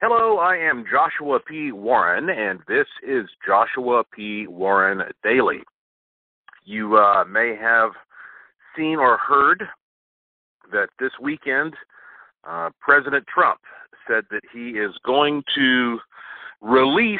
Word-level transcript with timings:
Hello, 0.00 0.38
I 0.38 0.56
am 0.56 0.84
Joshua 0.88 1.40
P. 1.40 1.72
Warren, 1.72 2.30
and 2.30 2.60
this 2.68 2.86
is 3.04 3.28
Joshua 3.44 4.04
P. 4.14 4.46
Warren 4.46 5.02
Daily. 5.24 5.58
You 6.64 6.96
uh, 6.96 7.24
may 7.24 7.56
have 7.60 7.90
seen 8.76 9.00
or 9.00 9.16
heard 9.16 9.64
that 10.70 10.90
this 11.00 11.10
weekend 11.20 11.74
uh, 12.48 12.70
President 12.80 13.26
Trump 13.26 13.58
said 14.06 14.22
that 14.30 14.42
he 14.52 14.78
is 14.78 14.92
going 15.04 15.42
to 15.56 15.98
release 16.60 17.18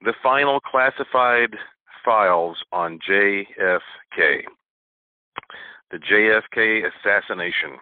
the 0.00 0.14
final 0.22 0.60
classified 0.60 1.50
files 2.02 2.56
on 2.72 2.98
JFK. 3.06 4.40
The 5.90 5.98
JFK 5.98 6.84
assassination. 6.88 7.76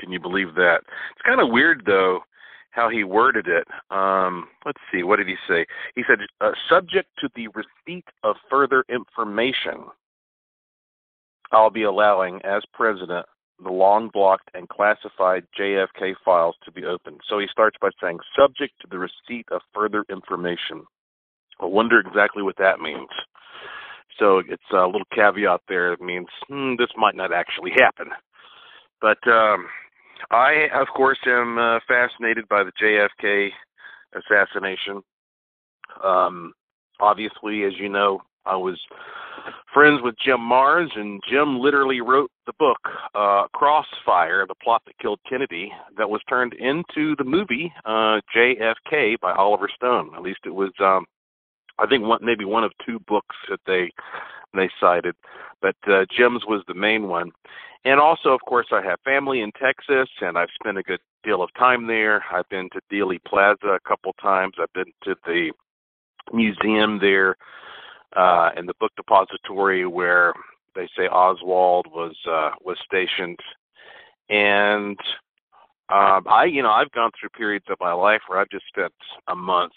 Can 0.00 0.10
you 0.10 0.18
believe 0.18 0.56
that? 0.56 0.80
It's 1.12 1.22
kind 1.24 1.40
of 1.40 1.52
weird, 1.52 1.84
though, 1.86 2.22
how 2.76 2.90
he 2.90 3.04
worded 3.04 3.48
it. 3.48 3.66
Um, 3.90 4.48
let's 4.66 4.80
see, 4.92 5.02
what 5.02 5.16
did 5.16 5.26
he 5.26 5.36
say? 5.48 5.64
He 5.94 6.04
said, 6.06 6.18
uh, 6.42 6.52
subject 6.68 7.08
to 7.20 7.28
the 7.34 7.48
receipt 7.48 8.04
of 8.22 8.36
further 8.50 8.84
information, 8.90 9.86
I'll 11.52 11.70
be 11.70 11.84
allowing, 11.84 12.40
as 12.44 12.62
president, 12.74 13.24
the 13.64 13.70
long 13.70 14.10
blocked 14.12 14.50
and 14.52 14.68
classified 14.68 15.46
JFK 15.58 16.16
files 16.22 16.56
to 16.66 16.70
be 16.70 16.84
opened. 16.84 17.22
So 17.26 17.38
he 17.38 17.46
starts 17.50 17.78
by 17.80 17.88
saying, 18.00 18.18
subject 18.38 18.74
to 18.82 18.88
the 18.90 18.98
receipt 18.98 19.46
of 19.50 19.62
further 19.74 20.04
information. 20.10 20.84
I 21.58 21.64
wonder 21.64 21.98
exactly 21.98 22.42
what 22.42 22.58
that 22.58 22.80
means. 22.80 23.08
So 24.18 24.42
it's 24.46 24.62
a 24.70 24.84
little 24.84 25.06
caveat 25.14 25.62
there. 25.66 25.94
It 25.94 26.02
means 26.02 26.26
hmm, 26.48 26.74
this 26.76 26.90
might 26.96 27.16
not 27.16 27.32
actually 27.32 27.70
happen. 27.70 28.10
But 29.00 29.26
um, 29.26 29.66
I, 30.30 30.68
of 30.74 30.88
course, 30.88 31.18
am 31.26 31.58
uh, 31.58 31.78
fascinated 31.86 32.48
by 32.48 32.64
the 32.64 32.72
JFK 32.82 33.50
assassination. 34.14 35.02
Um, 36.02 36.52
obviously, 37.00 37.64
as 37.64 37.72
you 37.78 37.88
know, 37.88 38.20
I 38.44 38.56
was 38.56 38.78
friends 39.72 40.00
with 40.02 40.14
Jim 40.24 40.38
Marrs, 40.38 40.88
and 40.96 41.20
Jim 41.28 41.58
literally 41.60 42.00
wrote 42.00 42.30
the 42.46 42.52
book 42.58 42.78
uh, 43.14 43.46
Crossfire: 43.52 44.46
The 44.46 44.54
Plot 44.62 44.82
That 44.86 44.98
Killed 44.98 45.20
Kennedy, 45.28 45.72
that 45.96 46.08
was 46.08 46.20
turned 46.28 46.54
into 46.54 47.14
the 47.16 47.24
movie 47.24 47.72
uh, 47.84 48.20
JFK 48.34 49.18
by 49.20 49.32
Oliver 49.32 49.68
Stone. 49.74 50.12
At 50.16 50.22
least 50.22 50.40
it 50.44 50.54
was. 50.54 50.70
Um, 50.80 51.04
I 51.78 51.86
think 51.86 52.04
one, 52.04 52.20
maybe 52.22 52.46
one 52.46 52.64
of 52.64 52.72
two 52.86 52.98
books 53.06 53.36
that 53.50 53.60
they 53.66 53.92
they 54.56 54.70
cited, 54.80 55.14
but 55.60 55.76
uh, 55.88 56.04
Jim's 56.10 56.44
was 56.46 56.62
the 56.66 56.74
main 56.74 57.08
one. 57.08 57.30
And 57.84 58.00
also, 58.00 58.30
of 58.30 58.40
course, 58.40 58.66
I 58.72 58.82
have 58.82 58.98
family 59.04 59.42
in 59.42 59.52
Texas, 59.52 60.08
and 60.20 60.36
I've 60.36 60.48
spent 60.60 60.76
a 60.76 60.82
good 60.82 61.00
deal 61.22 61.42
of 61.42 61.50
time 61.56 61.86
there. 61.86 62.24
I've 62.32 62.48
been 62.48 62.68
to 62.70 62.80
Dealey 62.92 63.18
Plaza 63.24 63.68
a 63.68 63.88
couple 63.88 64.12
times. 64.14 64.54
I've 64.60 64.72
been 64.72 64.92
to 65.04 65.14
the 65.24 65.52
museum 66.32 66.98
there 67.00 67.36
uh, 68.16 68.50
and 68.56 68.68
the 68.68 68.74
book 68.80 68.92
depository 68.96 69.86
where 69.86 70.32
they 70.74 70.88
say 70.96 71.06
Oswald 71.06 71.86
was 71.92 72.16
uh, 72.28 72.50
was 72.64 72.76
stationed. 72.84 73.38
And 74.28 74.98
um, 75.88 76.24
I, 76.28 76.46
you 76.50 76.62
know, 76.62 76.70
I've 76.70 76.90
gone 76.90 77.10
through 77.18 77.28
periods 77.30 77.66
of 77.70 77.76
my 77.80 77.92
life 77.92 78.22
where 78.26 78.40
I've 78.40 78.50
just 78.50 78.66
spent 78.66 78.92
a 79.28 79.36
month 79.36 79.72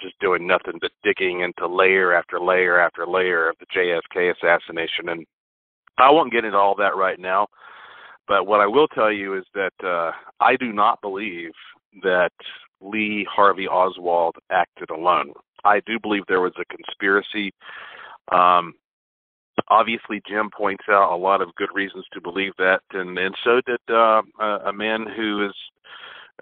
just 0.00 0.18
doing 0.20 0.46
nothing 0.46 0.78
but 0.80 0.92
digging 1.02 1.40
into 1.40 1.66
layer 1.66 2.12
after 2.12 2.40
layer 2.40 2.78
after 2.78 3.06
layer 3.06 3.48
of 3.48 3.56
the 3.58 3.66
JFK 3.66 4.34
assassination 4.34 5.08
and 5.08 5.26
I 5.98 6.10
won't 6.10 6.32
get 6.32 6.44
into 6.44 6.56
all 6.56 6.74
that 6.76 6.96
right 6.96 7.18
now, 7.18 7.48
but 8.26 8.46
what 8.46 8.60
I 8.60 8.66
will 8.66 8.88
tell 8.88 9.12
you 9.12 9.36
is 9.36 9.44
that 9.54 9.72
uh, 9.84 10.12
I 10.40 10.56
do 10.56 10.72
not 10.72 11.00
believe 11.02 11.50
that 12.02 12.32
Lee 12.80 13.26
Harvey 13.30 13.68
Oswald 13.68 14.36
acted 14.50 14.90
alone. 14.90 15.32
I 15.64 15.80
do 15.86 15.98
believe 16.00 16.22
there 16.26 16.40
was 16.40 16.54
a 16.58 16.64
conspiracy. 16.74 17.52
Um, 18.32 18.74
obviously, 19.68 20.22
Jim 20.26 20.48
points 20.56 20.84
out 20.88 21.12
a 21.12 21.16
lot 21.16 21.42
of 21.42 21.54
good 21.56 21.68
reasons 21.74 22.06
to 22.12 22.20
believe 22.20 22.52
that, 22.56 22.80
and 22.92 23.18
and 23.18 23.34
so 23.44 23.60
did 23.66 23.80
uh, 23.90 24.22
a, 24.40 24.46
a 24.66 24.72
man 24.72 25.06
who 25.14 25.46
is 25.46 25.54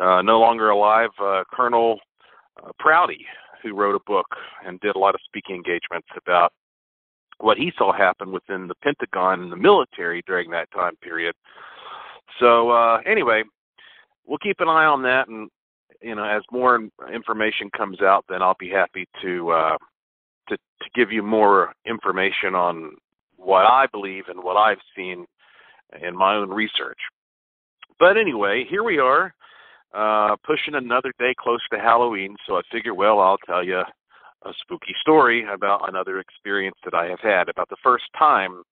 uh, 0.01 0.23
no 0.23 0.39
longer 0.39 0.71
alive, 0.71 1.11
uh, 1.21 1.43
Colonel 1.53 1.99
uh, 2.63 2.71
Prouty, 2.79 3.27
who 3.63 3.75
wrote 3.75 3.95
a 3.95 4.05
book 4.07 4.27
and 4.67 4.81
did 4.81 4.97
a 4.97 4.99
lot 4.99 5.15
of 5.15 5.21
speaking 5.25 5.57
engagements 5.57 6.09
about 6.17 6.53
what 7.39 7.57
he 7.57 7.73
saw 7.77 7.93
happen 7.93 8.33
within 8.33 8.67
the 8.67 8.75
Pentagon 8.77 9.43
and 9.43 9.53
the 9.53 9.57
military 9.57 10.23
during 10.27 10.51
that 10.51 10.71
time 10.73 10.97
period. 11.03 11.35
So 12.41 12.71
uh, 12.71 13.01
anyway, 13.07 13.43
we'll 14.27 14.39
keep 14.39 14.61
an 14.61 14.69
eye 14.69 14.85
on 14.85 15.03
that, 15.03 15.29
and 15.29 15.49
you 16.03 16.15
know, 16.15 16.25
as 16.25 16.43
more 16.53 16.81
information 17.13 17.71
comes 17.77 18.01
out, 18.01 18.25
then 18.29 18.43
I'll 18.43 18.57
be 18.59 18.69
happy 18.69 19.09
to 19.23 19.51
uh, 19.51 19.79
to 20.49 20.57
to 20.57 20.91
give 20.95 21.11
you 21.11 21.23
more 21.23 21.73
information 21.87 22.55
on 22.55 22.93
what 23.37 23.67
I 23.67 23.87
believe 23.91 24.25
and 24.29 24.43
what 24.43 24.57
I've 24.57 24.81
seen 24.97 25.27
in 26.03 26.17
my 26.17 26.35
own 26.35 26.51
research. 26.51 26.99
But 27.99 28.17
anyway, 28.17 28.65
here 28.69 28.85
we 28.85 28.99
are, 28.99 29.35
uh, 29.95 30.37
pushing 30.45 30.75
another 30.75 31.13
day 31.19 31.35
close 31.39 31.61
to 31.73 31.79
Halloween. 31.79 32.37
So 32.47 32.57
I 32.57 32.63
figure, 32.71 32.95
well, 32.95 33.21
I'll 33.21 33.39
tell 33.47 33.65
you 33.65 33.79
a 33.79 34.53
spooky 34.61 34.95
story 35.01 35.45
about 35.53 35.89
another 35.89 36.21
experience 36.21 36.77
that 36.85 36.95
I 36.95 37.07
have 37.07 37.21
had 37.21 37.49
about 37.49 37.69
the 37.69 37.77
first 37.83 38.05
time 38.19 38.63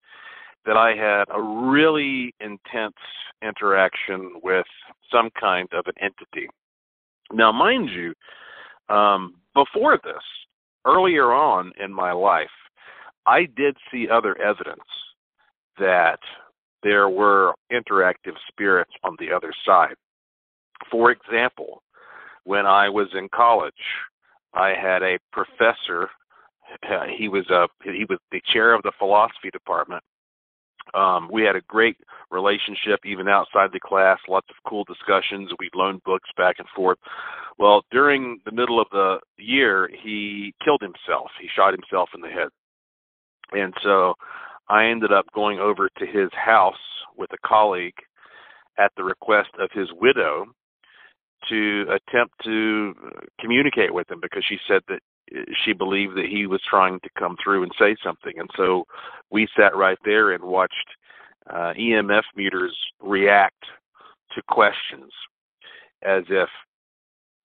that 0.65 0.77
I 0.77 0.95
had 0.95 1.25
a 1.35 1.41
really 1.41 2.35
intense 2.41 2.95
interaction 3.43 4.33
with 4.43 4.67
some 5.11 5.31
kind 5.39 5.69
of 5.73 5.87
an 5.87 5.95
entity. 6.01 6.49
Now, 7.33 7.53
mind 7.53 7.91
you, 7.91 8.15
um, 8.95 9.35
before 9.55 9.99
this, 10.03 10.23
earlier 10.85 11.33
on 11.33 11.73
in 11.83 11.93
my 11.93 12.13
life, 12.13 12.49
I 13.27 13.47
did 13.57 13.77
see 13.91 14.09
other 14.09 14.41
evidence 14.41 14.81
that 15.79 16.19
there 16.83 17.09
were 17.09 17.55
interactive 17.73 18.35
spirits 18.49 18.93
on 19.03 19.17
the 19.19 19.33
other 19.33 19.53
side. 19.65 19.97
For 20.91 21.11
example, 21.11 21.83
when 22.45 22.67
I 22.67 22.89
was 22.89 23.09
in 23.15 23.29
college, 23.35 23.75
I 24.55 24.69
had 24.81 25.03
a 25.03 25.19
professor. 25.33 26.09
Uh, 26.89 27.07
he 27.17 27.29
was 27.29 27.49
a 27.51 27.69
he 27.85 28.07
was 28.09 28.19
the 28.33 28.43
chair 28.53 28.73
of 28.73 28.83
the 28.83 28.93
philosophy 28.99 29.51
department. 29.53 30.03
Um, 30.95 31.29
we 31.33 31.43
had 31.43 31.57
a 31.57 31.61
great 31.63 31.97
relationship 32.31 33.01
even 33.05 33.29
outside 33.29 33.71
the 33.73 33.81
class. 33.81 34.19
Lots 34.29 34.47
of 34.51 34.57
cool 34.69 34.85
discussions. 34.85 35.51
We 35.59 35.69
loaned 35.75 36.03
books 36.05 36.31
back 36.37 36.57
and 36.59 36.69
forth. 36.75 36.99
Well, 37.59 37.85
during 37.91 38.41
the 38.45 38.53
middle 38.53 38.81
of 38.81 38.87
the 38.93 39.19
year, 39.39 39.91
he 40.03 40.55
killed 40.65 40.83
himself. 40.83 41.31
He 41.41 41.49
shot 41.55 41.75
himself 41.75 42.11
in 42.15 42.21
the 42.21 42.29
head, 42.29 42.49
and 43.53 43.75
so 43.83 44.15
I 44.69 44.87
ended 44.87 45.13
up 45.13 45.27
going 45.35 45.59
over 45.59 45.89
to 45.89 46.07
his 46.07 46.31
house 46.33 46.75
with 47.17 47.33
a 47.33 47.49
colleague 47.49 47.99
at 48.79 48.93
the 48.97 49.05
request 49.05 49.49
of 49.59 49.71
his 49.73 49.89
widow 49.95 50.47
to 51.49 51.87
attempt 51.89 52.35
to 52.45 52.95
communicate 53.41 53.93
with 53.93 54.11
him 54.11 54.21
because 54.21 54.45
she 54.49 54.59
said 54.67 54.83
that 54.89 55.01
uh, 55.37 55.41
she 55.65 55.73
believed 55.73 56.17
that 56.17 56.27
he 56.27 56.47
was 56.47 56.61
trying 56.69 57.01
to 57.01 57.11
come 57.19 57.37
through 57.43 57.63
and 57.63 57.73
say 57.79 57.97
something. 58.03 58.33
And 58.37 58.51
so 58.57 58.85
we 59.31 59.49
sat 59.57 59.77
right 59.77 59.99
there 60.05 60.33
and 60.33 60.43
watched 60.45 60.75
uh, 61.49 61.73
EMF 61.79 62.23
meters 62.35 62.77
react 63.01 63.65
to 64.35 64.43
questions 64.49 65.13
as 66.03 66.25
if 66.29 66.49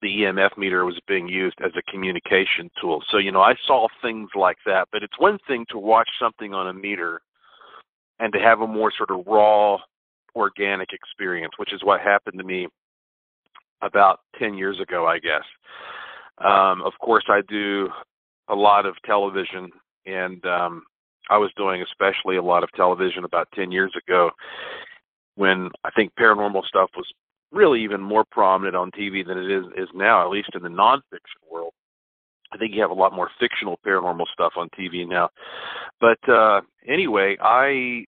the 0.01 0.07
EMF 0.07 0.57
meter 0.57 0.83
was 0.83 0.99
being 1.07 1.27
used 1.27 1.57
as 1.63 1.71
a 1.77 1.91
communication 1.91 2.69
tool. 2.81 3.03
So, 3.11 3.17
you 3.17 3.31
know, 3.31 3.41
I 3.41 3.53
saw 3.67 3.87
things 4.01 4.29
like 4.35 4.57
that, 4.65 4.87
but 4.91 5.03
it's 5.03 5.19
one 5.19 5.37
thing 5.47 5.65
to 5.69 5.77
watch 5.77 6.09
something 6.19 6.53
on 6.53 6.67
a 6.67 6.73
meter 6.73 7.21
and 8.19 8.33
to 8.33 8.39
have 8.39 8.61
a 8.61 8.67
more 8.67 8.91
sort 8.95 9.11
of 9.11 9.25
raw, 9.27 9.77
organic 10.35 10.89
experience, 10.91 11.53
which 11.57 11.73
is 11.73 11.83
what 11.83 12.01
happened 12.01 12.39
to 12.39 12.43
me 12.43 12.67
about 13.81 14.19
10 14.39 14.55
years 14.55 14.79
ago, 14.79 15.05
I 15.05 15.19
guess. 15.19 15.43
Um, 16.37 16.81
of 16.81 16.93
course, 17.01 17.25
I 17.27 17.41
do 17.47 17.89
a 18.49 18.55
lot 18.55 18.85
of 18.85 18.95
television, 19.05 19.69
and 20.05 20.43
um, 20.45 20.83
I 21.29 21.37
was 21.37 21.51
doing 21.55 21.81
especially 21.81 22.37
a 22.37 22.43
lot 22.43 22.63
of 22.63 22.71
television 22.73 23.23
about 23.23 23.47
10 23.55 23.71
years 23.71 23.93
ago 23.95 24.31
when 25.35 25.69
I 25.83 25.91
think 25.91 26.11
paranormal 26.19 26.65
stuff 26.65 26.89
was 26.95 27.07
really 27.51 27.83
even 27.83 28.01
more 28.01 28.25
prominent 28.31 28.75
on 28.75 28.91
TV 28.91 29.25
than 29.25 29.37
it 29.37 29.51
is, 29.51 29.65
is 29.77 29.89
now, 29.93 30.23
at 30.23 30.31
least 30.31 30.49
in 30.53 30.63
the 30.63 30.69
nonfiction 30.69 31.51
world. 31.51 31.73
I 32.53 32.57
think 32.57 32.73
you 32.73 32.81
have 32.81 32.91
a 32.91 32.95
lot 32.95 33.13
more 33.13 33.29
fictional 33.39 33.79
paranormal 33.85 34.25
stuff 34.33 34.53
on 34.57 34.69
TV 34.77 35.07
now. 35.07 35.29
But 35.99 36.19
uh, 36.29 36.61
anyway, 36.87 37.37
I 37.41 38.05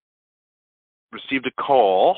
received 1.11 1.47
a 1.47 1.61
call 1.61 2.17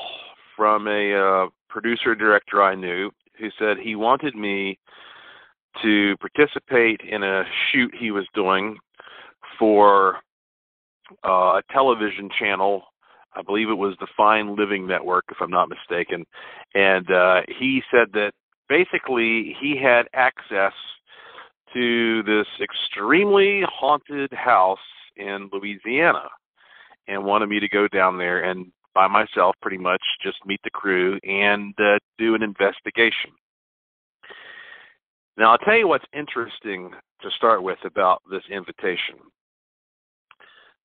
from 0.56 0.88
a 0.88 1.14
uh, 1.14 1.46
producer 1.68 2.14
director 2.14 2.62
I 2.62 2.74
knew 2.74 3.10
who 3.38 3.48
said 3.58 3.78
he 3.78 3.94
wanted 3.94 4.34
me 4.34 4.78
to 5.82 6.16
participate 6.18 7.00
in 7.00 7.22
a 7.22 7.44
shoot 7.70 7.94
he 7.94 8.10
was 8.10 8.26
doing 8.34 8.78
for 9.58 10.16
uh, 11.24 11.58
a 11.58 11.62
television 11.70 12.28
channel. 12.38 12.82
I 13.34 13.42
believe 13.42 13.68
it 13.68 13.74
was 13.74 13.94
the 14.00 14.06
Fine 14.16 14.56
Living 14.56 14.86
Network, 14.86 15.24
if 15.30 15.36
I'm 15.40 15.50
not 15.50 15.68
mistaken. 15.68 16.24
And 16.74 17.10
uh, 17.10 17.42
he 17.58 17.82
said 17.90 18.08
that 18.14 18.32
basically 18.68 19.54
he 19.60 19.78
had 19.80 20.06
access 20.14 20.72
to 21.74 22.22
this 22.22 22.46
extremely 22.60 23.62
haunted 23.68 24.32
house 24.32 24.78
in 25.16 25.50
Louisiana 25.52 26.28
and 27.08 27.24
wanted 27.24 27.48
me 27.48 27.60
to 27.60 27.68
go 27.68 27.88
down 27.88 28.18
there 28.18 28.42
and 28.42 28.72
by 28.96 29.06
myself 29.06 29.54
pretty 29.60 29.76
much 29.76 30.00
just 30.22 30.38
meet 30.46 30.60
the 30.64 30.70
crew 30.70 31.20
and 31.22 31.74
uh, 31.78 31.98
do 32.16 32.34
an 32.34 32.42
investigation. 32.42 33.30
Now, 35.36 35.52
I'll 35.52 35.58
tell 35.58 35.76
you 35.76 35.86
what's 35.86 36.06
interesting 36.14 36.92
to 37.20 37.30
start 37.36 37.62
with 37.62 37.76
about 37.84 38.22
this 38.30 38.42
invitation. 38.50 39.16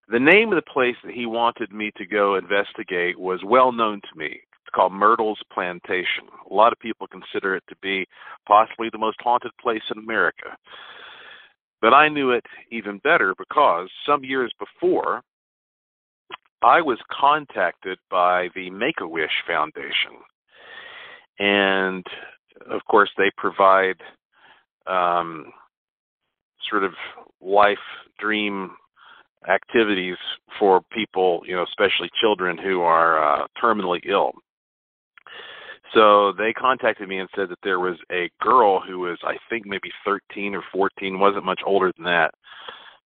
The 0.10 0.20
name 0.20 0.50
of 0.50 0.58
the 0.58 0.72
place 0.74 0.98
that 1.06 1.14
he 1.14 1.26
wanted 1.26 1.72
me 1.72 1.92
to 1.96 2.06
go 2.06 2.36
investigate 2.36 3.18
was 3.18 3.40
well 3.46 3.72
known 3.72 4.02
to 4.02 4.20
me. 4.20 4.26
It's 4.26 4.76
called 4.76 4.92
Myrtle's 4.92 5.40
Plantation. 5.54 6.28
A 6.50 6.54
lot 6.54 6.74
of 6.74 6.80
people 6.80 7.08
consider 7.08 7.56
it 7.56 7.64
to 7.70 7.78
be 7.82 8.06
possibly 8.46 8.90
the 8.92 8.98
most 8.98 9.22
haunted 9.22 9.52
place 9.62 9.84
in 9.90 10.04
America. 10.04 10.58
But 11.82 11.94
I 11.94 12.10
knew 12.10 12.32
it 12.32 12.46
even 12.72 13.00
better 13.06 13.34
because 13.38 13.88
some 14.06 14.26
years 14.26 14.52
before, 14.60 15.22
I 16.64 16.82
was 16.82 17.00
contacted 17.12 17.98
by 18.10 18.50
the 18.56 18.70
Make 18.70 19.02
a 19.02 19.08
Wish 19.08 19.32
Foundation. 19.48 20.18
And 21.40 22.06
of 22.70 22.82
course, 22.86 23.10
they 23.18 23.32
provide 23.38 23.96
um, 24.86 25.52
sort 26.70 26.84
of 26.84 26.94
life 27.42 27.78
dream 28.20 28.72
activities 29.50 30.18
for 30.60 30.82
people, 30.92 31.42
you 31.46 31.56
know, 31.56 31.64
especially 31.64 32.10
children 32.20 32.58
who 32.58 32.82
are 32.82 33.42
uh, 33.42 33.48
terminally 33.62 34.00
ill. 34.08 34.32
So 35.94 36.32
they 36.38 36.54
contacted 36.54 37.10
me 37.10 37.18
and 37.18 37.30
said 37.36 37.50
that 37.50 37.58
there 37.64 37.80
was 37.80 37.98
a 38.12 38.30
girl 38.40 38.80
who 38.80 39.00
was, 39.00 39.18
I 39.24 39.36
think, 39.50 39.66
maybe 39.66 39.92
13 40.06 40.56
or 40.56 40.64
14, 40.72 41.20
wasn't 41.20 41.44
much 41.44 41.62
older 41.66 41.92
than 41.98 42.06
that, 42.06 42.32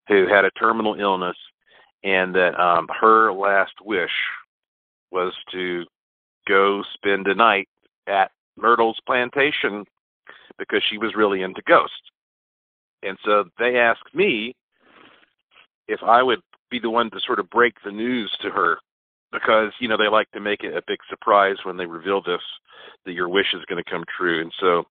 who 0.08 0.28
had 0.28 0.44
a 0.44 0.52
terminal 0.52 0.96
illness, 1.00 1.38
and 2.04 2.36
that 2.36 2.60
um, 2.60 2.88
her 3.00 3.32
last 3.32 3.74
wish 3.84 4.12
was 5.12 5.34
to 5.52 5.86
go 6.48 6.84
spend 6.94 7.28
a 7.28 7.36
night 7.36 7.68
at 8.08 8.32
Myrtle's 8.58 9.00
plantation 9.06 9.86
because 10.58 10.82
she 10.90 10.98
was 10.98 11.16
really 11.16 11.42
into 11.42 11.62
ghosts. 11.68 11.96
And 13.04 13.18
so 13.26 13.46
they 13.60 13.78
asked 13.78 14.14
me 14.14 14.56
if 15.88 16.02
I 16.04 16.24
would 16.24 16.42
be 16.70 16.80
the 16.80 16.90
one 16.90 17.10
to 17.12 17.20
sort 17.26 17.40
of 17.40 17.50
break 17.50 17.74
the 17.84 17.92
news 17.92 18.32
to 18.42 18.50
her 18.50 18.78
because 19.32 19.72
you 19.80 19.88
know 19.88 19.98
they 19.98 20.08
like 20.08 20.30
to 20.32 20.40
make 20.40 20.64
it 20.64 20.76
a 20.76 20.84
big 20.88 21.00
surprise 21.10 21.58
when 21.64 21.78
they 21.78 21.86
reveal 21.86 22.22
this 22.22 22.42
that 23.06 23.14
your 23.14 23.28
wish 23.28 23.54
is 23.54 23.66
going 23.68 23.84
to 23.84 23.90
come 23.90 24.04
true 24.18 24.42
and 24.42 24.52
so 24.60 24.84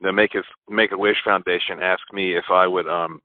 the 0.00 0.12
make 0.12 0.34
a 0.34 0.42
make 0.72 0.92
a 0.92 0.98
wish 0.98 1.16
foundation 1.24 1.82
asked 1.82 2.12
me 2.12 2.36
if 2.36 2.44
i 2.50 2.66
would 2.66 2.88
um 2.88 3.20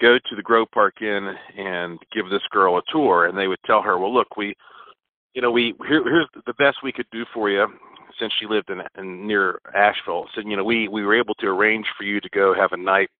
go 0.00 0.18
to 0.18 0.36
the 0.36 0.42
grove 0.42 0.68
park 0.72 1.00
inn 1.00 1.34
and 1.56 1.98
give 2.12 2.28
this 2.30 2.42
girl 2.50 2.78
a 2.78 2.82
tour 2.88 3.26
and 3.26 3.36
they 3.36 3.48
would 3.48 3.58
tell 3.64 3.82
her 3.82 3.98
well 3.98 4.12
look 4.12 4.36
we 4.36 4.54
you 5.34 5.42
know 5.42 5.50
we 5.50 5.74
here, 5.88 6.02
here's 6.04 6.28
the 6.46 6.54
best 6.54 6.78
we 6.82 6.92
could 6.92 7.06
do 7.12 7.24
for 7.32 7.50
you 7.50 7.66
since 8.18 8.32
she 8.38 8.46
lived 8.46 8.70
in, 8.70 8.80
in 8.98 9.26
near 9.26 9.60
asheville 9.74 10.26
so 10.34 10.40
you 10.40 10.56
know 10.56 10.64
we 10.64 10.88
we 10.88 11.04
were 11.04 11.14
able 11.14 11.34
to 11.34 11.46
arrange 11.46 11.86
for 11.96 12.04
you 12.04 12.20
to 12.20 12.28
go 12.30 12.54
have 12.54 12.72
a 12.72 12.76
night 12.76 13.10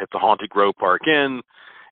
at 0.00 0.08
the 0.12 0.18
haunted 0.18 0.50
grove 0.50 0.74
park 0.78 1.06
inn 1.06 1.40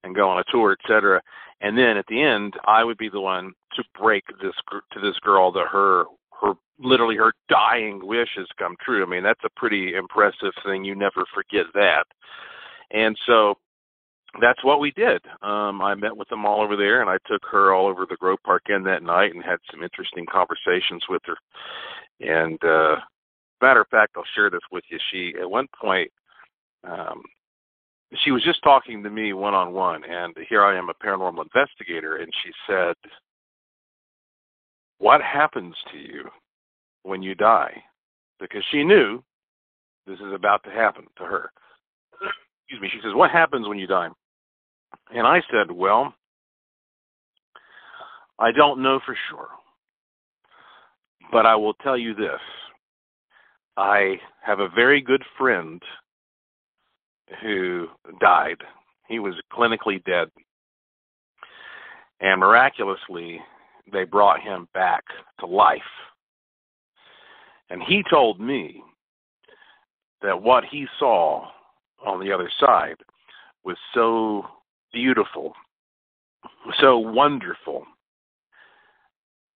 and 0.04 0.14
go 0.14 0.28
on 0.28 0.38
a 0.38 0.44
tour, 0.50 0.76
etc. 0.78 1.20
And 1.60 1.76
then 1.76 1.96
at 1.96 2.06
the 2.08 2.22
end, 2.22 2.54
I 2.66 2.84
would 2.84 2.98
be 2.98 3.08
the 3.08 3.20
one 3.20 3.52
to 3.74 3.82
break 3.98 4.24
this 4.40 4.54
to 4.92 5.00
this 5.00 5.18
girl 5.20 5.52
that 5.52 5.66
her 5.70 6.04
her 6.40 6.54
literally 6.78 7.16
her 7.16 7.32
dying 7.48 8.06
wish 8.06 8.28
has 8.36 8.46
come 8.58 8.76
true. 8.84 9.04
I 9.04 9.08
mean, 9.08 9.24
that's 9.24 9.42
a 9.44 9.50
pretty 9.60 9.94
impressive 9.94 10.52
thing. 10.64 10.84
You 10.84 10.94
never 10.94 11.24
forget 11.34 11.66
that. 11.74 12.04
And 12.92 13.16
so 13.26 13.56
that's 14.40 14.62
what 14.62 14.80
we 14.80 14.90
did. 14.92 15.22
Um, 15.42 15.80
I 15.80 15.94
met 15.94 16.16
with 16.16 16.28
them 16.28 16.44
all 16.44 16.62
over 16.62 16.76
there, 16.76 17.00
and 17.00 17.10
I 17.10 17.16
took 17.26 17.42
her 17.50 17.72
all 17.72 17.86
over 17.86 18.06
the 18.08 18.16
Grove 18.16 18.38
Park 18.44 18.64
Inn 18.68 18.82
that 18.84 19.02
night 19.02 19.34
and 19.34 19.42
had 19.42 19.58
some 19.70 19.82
interesting 19.82 20.26
conversations 20.30 21.02
with 21.08 21.22
her. 21.24 21.36
And 22.20 22.62
uh, 22.62 22.96
matter 23.62 23.80
of 23.80 23.88
fact, 23.88 24.12
I'll 24.16 24.24
share 24.34 24.50
this 24.50 24.60
with 24.70 24.84
you. 24.90 24.98
She 25.10 25.34
at 25.40 25.50
one 25.50 25.66
point 25.80 26.10
um, 26.84 27.22
she 28.16 28.30
was 28.30 28.42
just 28.42 28.62
talking 28.62 29.02
to 29.02 29.10
me 29.10 29.32
one 29.32 29.54
on 29.54 29.72
one, 29.72 30.02
and 30.04 30.34
here 30.48 30.64
I 30.64 30.76
am, 30.78 30.88
a 30.88 30.94
paranormal 30.94 31.42
investigator, 31.42 32.16
and 32.16 32.32
she 32.42 32.50
said, 32.66 32.94
What 34.98 35.20
happens 35.20 35.74
to 35.92 35.98
you 35.98 36.24
when 37.02 37.22
you 37.22 37.34
die? 37.34 37.82
Because 38.40 38.64
she 38.70 38.82
knew 38.82 39.22
this 40.06 40.18
is 40.20 40.32
about 40.32 40.64
to 40.64 40.70
happen 40.70 41.04
to 41.18 41.24
her. 41.24 41.50
Excuse 42.68 42.82
me. 42.82 42.90
She 42.92 43.00
says, 43.02 43.14
What 43.14 43.30
happens 43.30 43.66
when 43.66 43.78
you 43.78 43.86
die? 43.86 44.08
And 45.14 45.26
I 45.26 45.40
said, 45.50 45.70
Well, 45.70 46.12
I 48.38 48.52
don't 48.52 48.82
know 48.82 49.00
for 49.06 49.16
sure. 49.30 49.48
But 51.32 51.46
I 51.46 51.56
will 51.56 51.74
tell 51.74 51.96
you 51.96 52.14
this 52.14 52.40
I 53.76 54.16
have 54.42 54.60
a 54.60 54.68
very 54.68 55.00
good 55.00 55.22
friend 55.38 55.82
who 57.42 57.86
died. 58.20 58.58
He 59.08 59.18
was 59.18 59.34
clinically 59.52 60.04
dead. 60.04 60.28
And 62.20 62.40
miraculously, 62.40 63.40
they 63.92 64.04
brought 64.04 64.42
him 64.42 64.68
back 64.74 65.04
to 65.40 65.46
life. 65.46 65.80
And 67.70 67.82
he 67.82 68.02
told 68.10 68.40
me 68.40 68.82
that 70.22 70.42
what 70.42 70.64
he 70.64 70.86
saw 70.98 71.48
on 72.06 72.20
the 72.20 72.32
other 72.32 72.50
side 72.60 72.96
was 73.64 73.76
so 73.94 74.46
beautiful, 74.92 75.52
so 76.80 76.98
wonderful, 76.98 77.84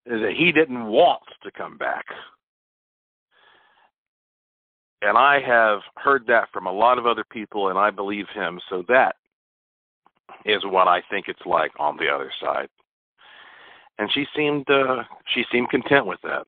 that 0.05 0.33
he 0.35 0.51
didn't 0.51 0.85
want 0.85 1.21
to 1.43 1.51
come 1.51 1.77
back. 1.77 2.05
And 5.01 5.17
I 5.17 5.39
have 5.41 5.81
heard 5.95 6.25
that 6.27 6.49
from 6.53 6.65
a 6.65 6.71
lot 6.71 6.97
of 6.97 7.05
other 7.05 7.25
people, 7.29 7.69
and 7.69 7.77
I 7.77 7.89
believe 7.89 8.27
him. 8.33 8.59
So 8.69 8.83
that 8.87 9.15
is 10.45 10.61
what 10.65 10.87
I 10.87 11.01
think 11.09 11.27
it's 11.27 11.45
like 11.45 11.71
on 11.79 11.97
the 11.97 12.07
other 12.07 12.31
side. 12.41 12.69
And 13.99 14.09
she 14.13 14.25
seemed 14.35 14.69
uh, 14.69 15.03
she 15.33 15.43
seemed 15.51 15.69
content 15.69 16.05
with 16.05 16.19
that. 16.23 16.45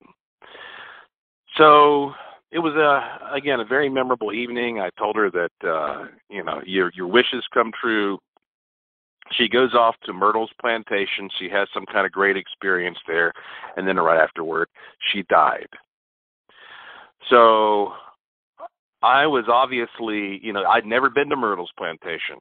So 1.57 2.13
it 2.51 2.59
was 2.59 2.73
a 2.75 3.33
again 3.35 3.59
a 3.59 3.65
very 3.65 3.89
memorable 3.89 4.31
evening. 4.31 4.79
I 4.79 4.89
told 4.97 5.15
her 5.15 5.29
that 5.31 5.67
uh, 5.67 6.05
you 6.29 6.43
know 6.43 6.61
your 6.65 6.91
your 6.95 7.07
wishes 7.07 7.43
come 7.53 7.71
true. 7.81 8.19
She 9.31 9.49
goes 9.49 9.73
off 9.73 9.95
to 10.03 10.13
Myrtle's 10.13 10.51
plantation. 10.61 11.29
She 11.39 11.49
has 11.49 11.67
some 11.73 11.85
kind 11.87 12.05
of 12.05 12.11
great 12.11 12.37
experience 12.37 12.97
there, 13.07 13.33
and 13.75 13.87
then 13.87 13.97
right 13.97 14.21
afterward, 14.21 14.67
she 15.11 15.23
died. 15.23 15.67
So 17.29 17.93
I 19.01 19.25
was 19.25 19.45
obviously, 19.47 20.39
you 20.43 20.53
know, 20.53 20.63
I'd 20.63 20.85
never 20.85 21.09
been 21.09 21.29
to 21.29 21.35
Myrtle's 21.35 21.71
plantation, 21.77 22.37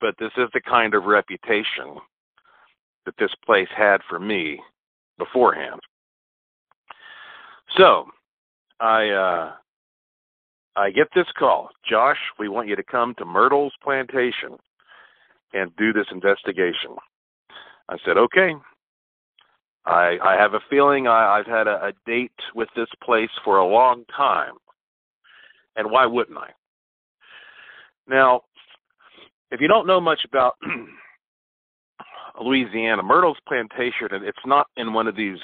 but 0.00 0.14
this 0.18 0.32
is 0.36 0.48
the 0.52 0.60
kind 0.60 0.94
of 0.94 1.04
reputation 1.04 1.96
that 3.04 3.14
this 3.18 3.32
place 3.44 3.68
had 3.76 4.00
for 4.08 4.18
me 4.18 4.60
beforehand. 5.18 5.80
So, 7.76 8.06
I 8.80 9.08
uh 9.10 9.52
I 10.76 10.90
get 10.90 11.08
this 11.14 11.26
call, 11.38 11.70
Josh, 11.88 12.18
we 12.38 12.48
want 12.48 12.68
you 12.68 12.76
to 12.76 12.82
come 12.82 13.14
to 13.14 13.24
Myrtle's 13.24 13.72
plantation 13.82 14.58
and 15.54 15.74
do 15.76 15.92
this 15.92 16.06
investigation. 16.12 16.96
I 17.88 17.96
said, 18.04 18.18
okay. 18.18 18.54
I 19.86 20.18
I 20.22 20.36
have 20.38 20.54
a 20.54 20.60
feeling 20.68 21.06
I, 21.06 21.38
I've 21.38 21.46
had 21.46 21.66
a, 21.66 21.86
a 21.86 21.92
date 22.04 22.32
with 22.54 22.68
this 22.76 22.88
place 23.02 23.30
for 23.44 23.58
a 23.58 23.66
long 23.66 24.04
time 24.14 24.54
and 25.76 25.90
why 25.90 26.06
wouldn't 26.06 26.38
I? 26.38 26.50
Now, 28.08 28.42
if 29.50 29.60
you 29.60 29.68
don't 29.68 29.86
know 29.86 30.00
much 30.00 30.20
about 30.24 30.54
Louisiana, 32.42 33.02
Myrtle's 33.02 33.38
Plantation, 33.46 34.08
and 34.10 34.24
it's 34.24 34.38
not 34.44 34.66
in 34.76 34.92
one 34.92 35.06
of 35.06 35.16
these, 35.16 35.38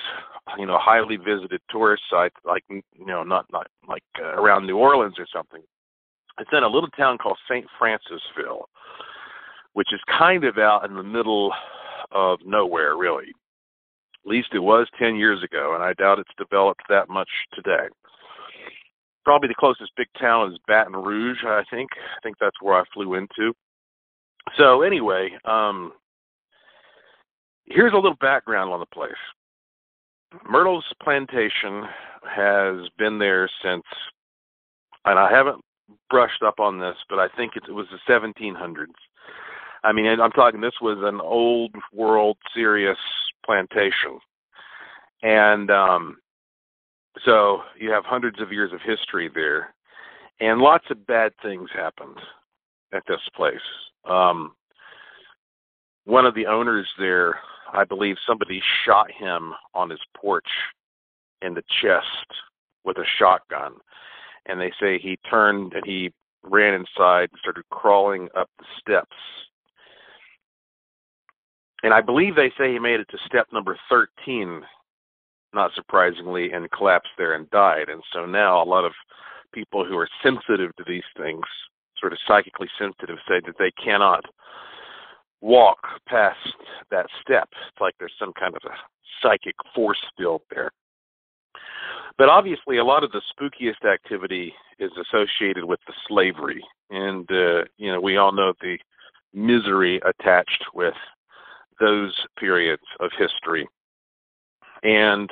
you 0.58 0.66
know, 0.66 0.78
highly 0.78 1.16
visited 1.16 1.60
tourist 1.70 2.02
site 2.10 2.32
like, 2.44 2.64
you 2.68 2.82
know, 2.98 3.22
not 3.22 3.46
not 3.52 3.68
like 3.88 4.02
uh, 4.20 4.34
around 4.34 4.66
New 4.66 4.76
Orleans 4.76 5.14
or 5.18 5.26
something. 5.32 5.62
It's 6.38 6.50
in 6.52 6.62
a 6.62 6.68
little 6.68 6.90
town 6.90 7.18
called 7.18 7.38
St. 7.48 7.66
Francisville, 7.80 8.64
which 9.74 9.88
is 9.92 10.00
kind 10.18 10.44
of 10.44 10.58
out 10.58 10.84
in 10.84 10.94
the 10.94 11.02
middle 11.02 11.52
of 12.10 12.38
nowhere, 12.44 12.96
really. 12.96 13.28
At 14.24 14.30
least 14.30 14.48
it 14.54 14.60
was 14.60 14.86
10 14.98 15.16
years 15.16 15.42
ago, 15.42 15.74
and 15.74 15.82
I 15.82 15.92
doubt 15.94 16.18
it's 16.18 16.30
developed 16.38 16.82
that 16.88 17.08
much 17.08 17.28
today 17.54 17.88
probably 19.24 19.48
the 19.48 19.54
closest 19.54 19.92
big 19.96 20.08
town 20.20 20.52
is 20.52 20.58
Baton 20.66 20.94
Rouge, 20.94 21.38
I 21.44 21.62
think. 21.70 21.90
I 21.96 22.20
think 22.22 22.36
that's 22.40 22.60
where 22.60 22.74
I 22.74 22.84
flew 22.92 23.14
into. 23.14 23.54
So 24.56 24.82
anyway, 24.82 25.30
um, 25.44 25.92
here's 27.66 27.92
a 27.92 27.96
little 27.96 28.16
background 28.20 28.72
on 28.72 28.80
the 28.80 28.86
place. 28.86 29.12
Myrtle's 30.48 30.84
plantation 31.02 31.84
has 32.24 32.88
been 32.98 33.18
there 33.18 33.48
since 33.62 33.84
and 35.04 35.18
I 35.18 35.30
haven't 35.30 35.60
brushed 36.10 36.42
up 36.42 36.60
on 36.60 36.78
this, 36.78 36.96
but 37.08 37.18
I 37.18 37.28
think 37.36 37.52
it, 37.56 37.64
it 37.68 37.72
was 37.72 37.86
the 37.90 38.12
1700s. 38.12 38.86
I 39.84 39.92
mean, 39.92 40.06
I'm 40.06 40.30
talking. 40.30 40.60
This 40.60 40.80
was 40.80 40.98
an 41.02 41.20
old 41.20 41.74
world, 41.92 42.36
serious 42.54 42.98
plantation, 43.44 44.20
and 45.22 45.72
um, 45.72 46.18
so 47.24 47.62
you 47.78 47.90
have 47.90 48.04
hundreds 48.04 48.40
of 48.40 48.52
years 48.52 48.72
of 48.72 48.80
history 48.80 49.28
there, 49.34 49.74
and 50.38 50.60
lots 50.60 50.84
of 50.90 51.04
bad 51.06 51.32
things 51.42 51.68
happened 51.74 52.16
at 52.94 53.02
this 53.08 53.20
place. 53.34 53.56
Um, 54.08 54.52
one 56.04 56.26
of 56.26 56.34
the 56.36 56.46
owners 56.46 56.86
there, 56.96 57.40
I 57.72 57.84
believe, 57.84 58.16
somebody 58.26 58.62
shot 58.84 59.10
him 59.10 59.52
on 59.74 59.90
his 59.90 60.00
porch 60.16 60.48
in 61.40 61.54
the 61.54 61.64
chest 61.80 62.26
with 62.84 62.98
a 62.98 63.04
shotgun, 63.18 63.74
and 64.46 64.60
they 64.60 64.72
say 64.80 64.98
he 64.98 65.18
turned 65.28 65.72
and 65.74 65.84
he 65.84 66.12
ran 66.42 66.74
inside 66.74 67.30
and 67.30 67.38
started 67.40 67.64
crawling 67.70 68.28
up 68.36 68.50
the 68.58 68.64
steps. 68.80 69.16
And 71.82 71.94
I 71.94 72.00
believe 72.00 72.36
they 72.36 72.52
say 72.58 72.72
he 72.72 72.78
made 72.78 73.00
it 73.00 73.08
to 73.10 73.18
step 73.26 73.48
number 73.52 73.76
13 73.88 74.62
not 75.54 75.72
surprisingly, 75.74 76.52
and 76.52 76.70
collapsed 76.70 77.10
there 77.18 77.34
and 77.34 77.50
died. 77.50 77.88
And 77.88 78.02
so 78.12 78.26
now 78.26 78.62
a 78.62 78.64
lot 78.64 78.84
of 78.84 78.92
people 79.52 79.84
who 79.84 79.98
are 79.98 80.08
sensitive 80.22 80.74
to 80.76 80.84
these 80.86 81.02
things, 81.16 81.44
sort 81.98 82.12
of 82.12 82.18
psychically 82.26 82.68
sensitive, 82.78 83.18
say 83.28 83.40
that 83.44 83.56
they 83.58 83.70
cannot 83.72 84.24
walk 85.42 85.78
past 86.06 86.38
that 86.90 87.06
step. 87.20 87.48
It's 87.68 87.80
like 87.80 87.94
there's 87.98 88.14
some 88.18 88.32
kind 88.32 88.54
of 88.54 88.62
a 88.64 88.74
psychic 89.20 89.56
force 89.74 90.02
field 90.16 90.40
there. 90.50 90.70
But 92.16 92.28
obviously, 92.28 92.78
a 92.78 92.84
lot 92.84 93.04
of 93.04 93.12
the 93.12 93.20
spookiest 93.32 93.90
activity 93.90 94.54
is 94.78 94.90
associated 95.00 95.64
with 95.64 95.80
the 95.86 95.92
slavery, 96.08 96.62
and 96.90 97.30
uh, 97.30 97.64
you 97.76 97.92
know 97.92 98.00
we 98.00 98.16
all 98.16 98.32
know 98.32 98.52
the 98.60 98.78
misery 99.34 100.00
attached 100.06 100.64
with 100.74 100.94
those 101.80 102.14
periods 102.38 102.82
of 103.00 103.10
history. 103.18 103.66
And 104.82 105.30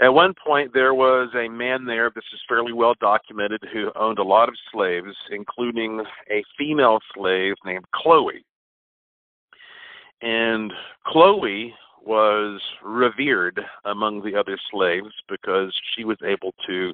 at 0.00 0.14
one 0.14 0.32
point, 0.44 0.72
there 0.72 0.94
was 0.94 1.28
a 1.34 1.48
man 1.48 1.84
there, 1.84 2.10
this 2.14 2.24
is 2.32 2.40
fairly 2.48 2.72
well 2.72 2.94
documented, 3.00 3.62
who 3.70 3.92
owned 3.96 4.18
a 4.18 4.24
lot 4.24 4.48
of 4.48 4.54
slaves, 4.72 5.14
including 5.30 6.02
a 6.30 6.42
female 6.56 7.00
slave 7.14 7.54
named 7.66 7.84
Chloe. 7.94 8.44
And 10.22 10.72
Chloe 11.06 11.74
was 12.02 12.60
revered 12.82 13.60
among 13.84 14.22
the 14.22 14.34
other 14.34 14.58
slaves 14.70 15.12
because 15.28 15.74
she 15.94 16.04
was 16.04 16.18
able 16.24 16.54
to 16.66 16.92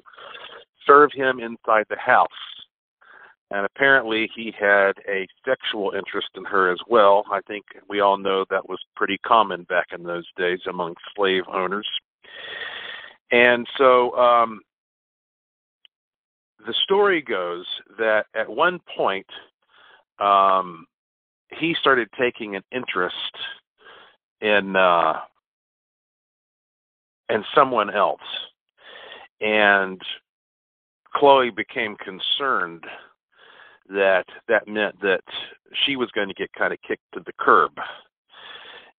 serve 0.85 1.11
him 1.13 1.39
inside 1.39 1.85
the 1.89 1.97
house 1.97 2.27
and 3.51 3.65
apparently 3.65 4.29
he 4.35 4.53
had 4.57 4.93
a 5.07 5.25
sexual 5.45 5.91
interest 5.91 6.27
in 6.35 6.43
her 6.45 6.71
as 6.71 6.79
well. 6.87 7.23
I 7.31 7.39
think 7.47 7.65
we 7.87 8.01
all 8.01 8.17
know 8.17 8.45
that 8.49 8.67
was 8.67 8.79
pretty 8.95 9.17
common 9.19 9.63
back 9.63 9.87
in 9.93 10.03
those 10.03 10.27
days 10.37 10.59
among 10.67 10.95
slave 11.15 11.43
owners. 11.51 11.87
And 13.31 13.65
so 13.77 14.15
um, 14.17 14.61
the 16.65 16.73
story 16.83 17.21
goes 17.21 17.65
that 17.97 18.25
at 18.35 18.49
one 18.49 18.79
point 18.95 19.27
um, 20.19 20.85
he 21.51 21.75
started 21.79 22.09
taking 22.19 22.55
an 22.55 22.63
interest 22.71 23.15
in 24.41 24.75
uh, 24.75 25.13
in 27.29 27.43
someone 27.53 27.93
else, 27.93 28.21
and 29.41 30.01
Chloe 31.15 31.49
became 31.49 31.95
concerned 31.97 32.83
that 33.89 34.25
that 34.47 34.67
meant 34.67 34.99
that 35.01 35.21
she 35.85 35.95
was 35.95 36.09
going 36.13 36.27
to 36.27 36.33
get 36.33 36.51
kind 36.53 36.73
of 36.73 36.79
kicked 36.87 37.03
to 37.13 37.21
the 37.25 37.33
curb. 37.39 37.71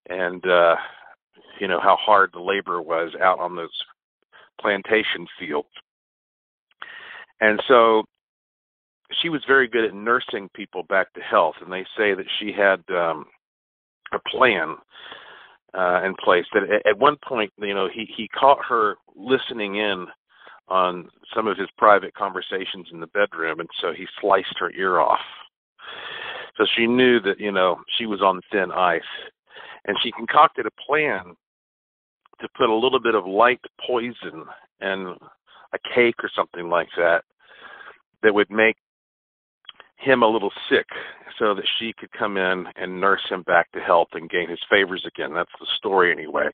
And 0.08 0.44
uh 0.46 0.76
you 1.60 1.68
know 1.68 1.80
how 1.80 1.96
hard 2.00 2.30
the 2.32 2.40
labor 2.40 2.80
was 2.80 3.12
out 3.22 3.38
on 3.38 3.56
those 3.56 3.68
plantation 4.60 5.26
fields. 5.38 5.68
And 7.40 7.60
so 7.68 8.04
she 9.22 9.28
was 9.28 9.42
very 9.46 9.68
good 9.68 9.84
at 9.84 9.94
nursing 9.94 10.48
people 10.54 10.82
back 10.84 11.12
to 11.14 11.20
health 11.20 11.56
and 11.60 11.72
they 11.72 11.84
say 11.96 12.14
that 12.14 12.26
she 12.38 12.52
had 12.52 12.82
um 12.94 13.24
a 14.12 14.18
plan 14.30 14.76
uh 15.74 16.02
in 16.04 16.14
place 16.22 16.46
that 16.52 16.62
at 16.86 16.98
one 16.98 17.16
point 17.26 17.52
you 17.58 17.74
know 17.74 17.88
he 17.92 18.08
he 18.16 18.28
caught 18.28 18.58
her 18.64 18.96
listening 19.16 19.76
in 19.76 20.06
on 20.68 21.08
some 21.34 21.46
of 21.46 21.56
his 21.56 21.68
private 21.76 22.14
conversations 22.14 22.88
in 22.92 23.00
the 23.00 23.06
bedroom, 23.08 23.60
and 23.60 23.68
so 23.80 23.92
he 23.92 24.06
sliced 24.20 24.54
her 24.58 24.70
ear 24.72 24.98
off. 24.98 25.20
So 26.56 26.66
she 26.76 26.86
knew 26.86 27.20
that, 27.20 27.40
you 27.40 27.52
know, 27.52 27.80
she 27.96 28.06
was 28.06 28.20
on 28.20 28.40
thin 28.50 28.70
ice. 28.72 29.00
And 29.86 29.96
she 30.02 30.12
concocted 30.12 30.66
a 30.66 30.82
plan 30.86 31.34
to 32.40 32.48
put 32.56 32.68
a 32.68 32.74
little 32.74 33.00
bit 33.00 33.14
of 33.14 33.26
light 33.26 33.60
poison 33.86 34.44
in 34.80 35.14
a 35.72 35.78
cake 35.94 36.16
or 36.22 36.30
something 36.34 36.68
like 36.68 36.88
that 36.96 37.24
that 38.22 38.34
would 38.34 38.50
make 38.50 38.76
him 39.98 40.22
a 40.22 40.28
little 40.28 40.52
sick 40.68 40.86
so 41.38 41.54
that 41.54 41.66
she 41.78 41.92
could 41.92 42.10
come 42.12 42.36
in 42.36 42.66
and 42.76 43.00
nurse 43.00 43.22
him 43.28 43.42
back 43.42 43.70
to 43.72 43.80
health 43.80 44.08
and 44.12 44.30
gain 44.30 44.48
his 44.48 44.60
favors 44.70 45.04
again. 45.06 45.34
That's 45.34 45.50
the 45.60 45.66
story 45.76 46.12
anyway. 46.12 46.48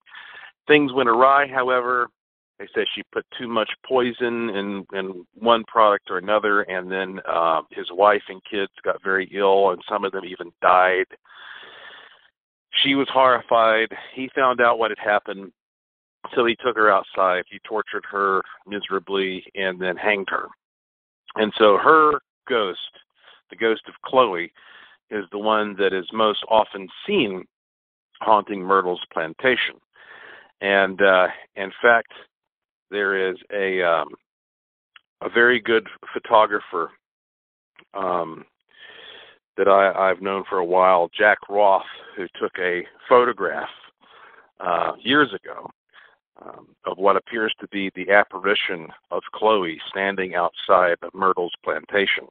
Things 0.67 0.93
went 0.93 1.09
awry, 1.09 1.47
however, 1.47 2.09
they 2.59 2.69
said 2.75 2.85
she 2.95 3.03
put 3.13 3.27
too 3.39 3.49
much 3.49 3.71
poison 3.87 4.51
in 4.51 4.87
in 4.93 5.27
one 5.35 5.65
product 5.65 6.09
or 6.11 6.19
another, 6.19 6.63
and 6.63 6.91
then 6.91 7.21
uh, 7.29 7.63
his 7.71 7.87
wife 7.91 8.23
and 8.29 8.41
kids 8.49 8.73
got 8.85 9.03
very 9.03 9.29
ill, 9.35 9.71
and 9.71 9.83
some 9.89 10.05
of 10.05 10.13
them 10.13 10.25
even 10.25 10.53
died. 10.63 11.07
She 12.83 12.95
was 12.95 13.09
horrified. 13.13 13.89
He 14.15 14.31
found 14.35 14.61
out 14.61 14.79
what 14.79 14.91
had 14.91 14.99
happened, 14.99 15.53
so 16.35 16.45
he 16.45 16.57
took 16.65 16.77
her 16.77 16.91
outside. 16.91 17.45
He 17.51 17.59
tortured 17.67 18.05
her 18.11 18.43
miserably, 18.67 19.45
and 19.57 19.81
then 19.81 19.97
hanged 19.97 20.29
her. 20.31 20.47
And 21.37 21.53
so 21.59 21.77
her 21.77 22.21
ghost, 22.49 22.79
the 23.55 23.65
ghost 23.65 23.83
of 23.89 23.95
Chloe, 24.05 24.53
is 25.11 25.25
the 25.31 25.39
one 25.39 25.77
that 25.79 25.93
is 25.93 26.07
most 26.13 26.45
often 26.49 26.89
seen 27.07 27.45
haunting 28.21 28.63
Myrtle's 28.63 29.05
plantation. 29.13 29.77
And 30.61 31.01
uh, 31.01 31.29
in 31.57 31.71
fact, 31.83 32.13
there 32.91 33.31
is 33.31 33.37
a 33.53 33.83
um, 33.83 34.09
a 35.21 35.29
very 35.29 35.61
good 35.61 35.87
photographer 36.13 36.91
um, 37.95 38.45
that 39.57 39.69
I, 39.69 40.11
I've 40.11 40.21
known 40.21 40.45
for 40.49 40.59
a 40.59 40.65
while, 40.65 41.11
Jack 41.17 41.39
Roth, 41.49 41.83
who 42.17 42.27
took 42.41 42.53
a 42.59 42.85
photograph 43.09 43.69
uh, 44.61 44.93
years 45.01 45.33
ago 45.33 45.71
um, 46.43 46.69
of 46.85 46.99
what 46.99 47.17
appears 47.17 47.55
to 47.61 47.69
be 47.69 47.91
the 47.95 48.11
apparition 48.11 48.89
of 49.11 49.23
Chloe 49.33 49.81
standing 49.89 50.35
outside 50.35 50.97
of 51.03 51.15
Myrtle's 51.15 51.55
plantation. 51.63 52.27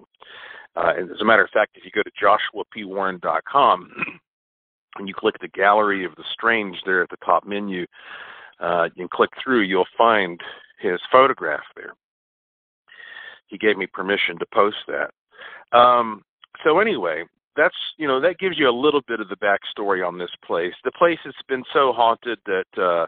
Uh, 0.75 0.93
and 0.97 1.11
as 1.11 1.21
a 1.21 1.25
matter 1.25 1.43
of 1.43 1.49
fact, 1.51 1.75
if 1.75 1.83
you 1.85 1.91
go 1.91 2.01
to 2.01 2.11
joshuapwarren.com 2.21 3.91
and 4.97 5.07
you 5.07 5.13
click 5.13 5.35
the 5.39 5.47
Gallery 5.49 6.05
of 6.05 6.15
the 6.15 6.23
Strange 6.33 6.77
there 6.85 7.03
at 7.03 7.09
the 7.09 7.17
top 7.25 7.45
menu, 7.45 7.85
uh, 8.59 8.87
and 8.97 9.09
click 9.09 9.29
through, 9.43 9.61
you'll 9.61 9.85
find 9.97 10.39
his 10.79 10.99
photograph 11.11 11.63
there. 11.75 11.93
He 13.47 13.57
gave 13.57 13.77
me 13.77 13.87
permission 13.87 14.39
to 14.39 14.45
post 14.53 14.77
that. 14.87 15.77
Um, 15.77 16.23
so 16.63 16.79
anyway, 16.79 17.23
that's 17.55 17.75
you 17.97 18.07
know 18.07 18.19
that 18.21 18.39
gives 18.39 18.57
you 18.57 18.69
a 18.69 18.71
little 18.71 19.01
bit 19.07 19.19
of 19.19 19.29
the 19.29 19.35
backstory 19.35 20.05
on 20.05 20.17
this 20.17 20.31
place. 20.45 20.73
The 20.83 20.91
place 20.91 21.19
has 21.23 21.33
been 21.47 21.63
so 21.73 21.93
haunted 21.93 22.39
that 22.45 22.81
uh, 22.81 23.05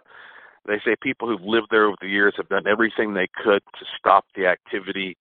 they 0.68 0.80
say 0.86 0.96
people 1.02 1.28
who've 1.28 1.42
lived 1.42 1.68
there 1.72 1.86
over 1.86 1.98
the 2.02 2.10
years 2.10 2.34
have 2.38 2.50
done 2.50 2.68
everything 2.68 3.14
they 3.14 3.30
could 3.44 3.62
to 3.80 3.86
stop 3.98 4.26
the 4.36 4.46
activity. 4.46 5.18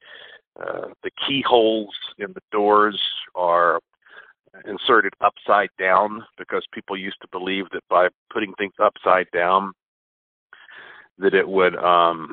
Uh, 0.61 0.89
the 1.03 1.11
keyholes 1.27 1.95
in 2.19 2.33
the 2.33 2.43
doors 2.53 3.01
are 3.35 3.81
inserted 4.67 5.13
upside 5.21 5.71
down 5.79 6.25
because 6.39 6.63
people 6.73 6.97
used 6.97 7.21
to 7.21 7.29
believe 7.33 7.65
that 7.73 7.83
by 7.89 8.09
putting 8.33 8.53
things 8.55 8.75
upside 8.81 9.27
down 9.33 9.73
that 11.19 11.35
it 11.35 11.49
would 11.49 11.77
um 11.77 12.33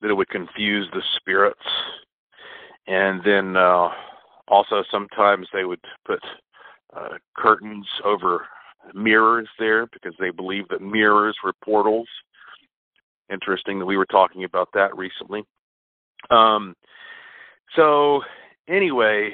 that 0.00 0.10
it 0.10 0.14
would 0.14 0.28
confuse 0.28 0.88
the 0.92 1.02
spirits. 1.16 1.60
And 2.86 3.22
then 3.24 3.56
uh 3.56 3.90
also 4.48 4.82
sometimes 4.90 5.46
they 5.52 5.64
would 5.64 5.80
put 6.04 6.20
uh 6.96 7.18
curtains 7.36 7.86
over 8.04 8.46
mirrors 8.94 9.48
there 9.58 9.86
because 9.92 10.14
they 10.18 10.30
believed 10.30 10.70
that 10.70 10.82
mirrors 10.82 11.36
were 11.44 11.52
portals. 11.64 12.08
Interesting 13.30 13.78
that 13.78 13.86
we 13.86 13.96
were 13.96 14.06
talking 14.06 14.44
about 14.44 14.68
that 14.74 14.96
recently. 14.96 15.44
Um 16.30 16.74
so 17.76 18.20
anyway 18.68 19.30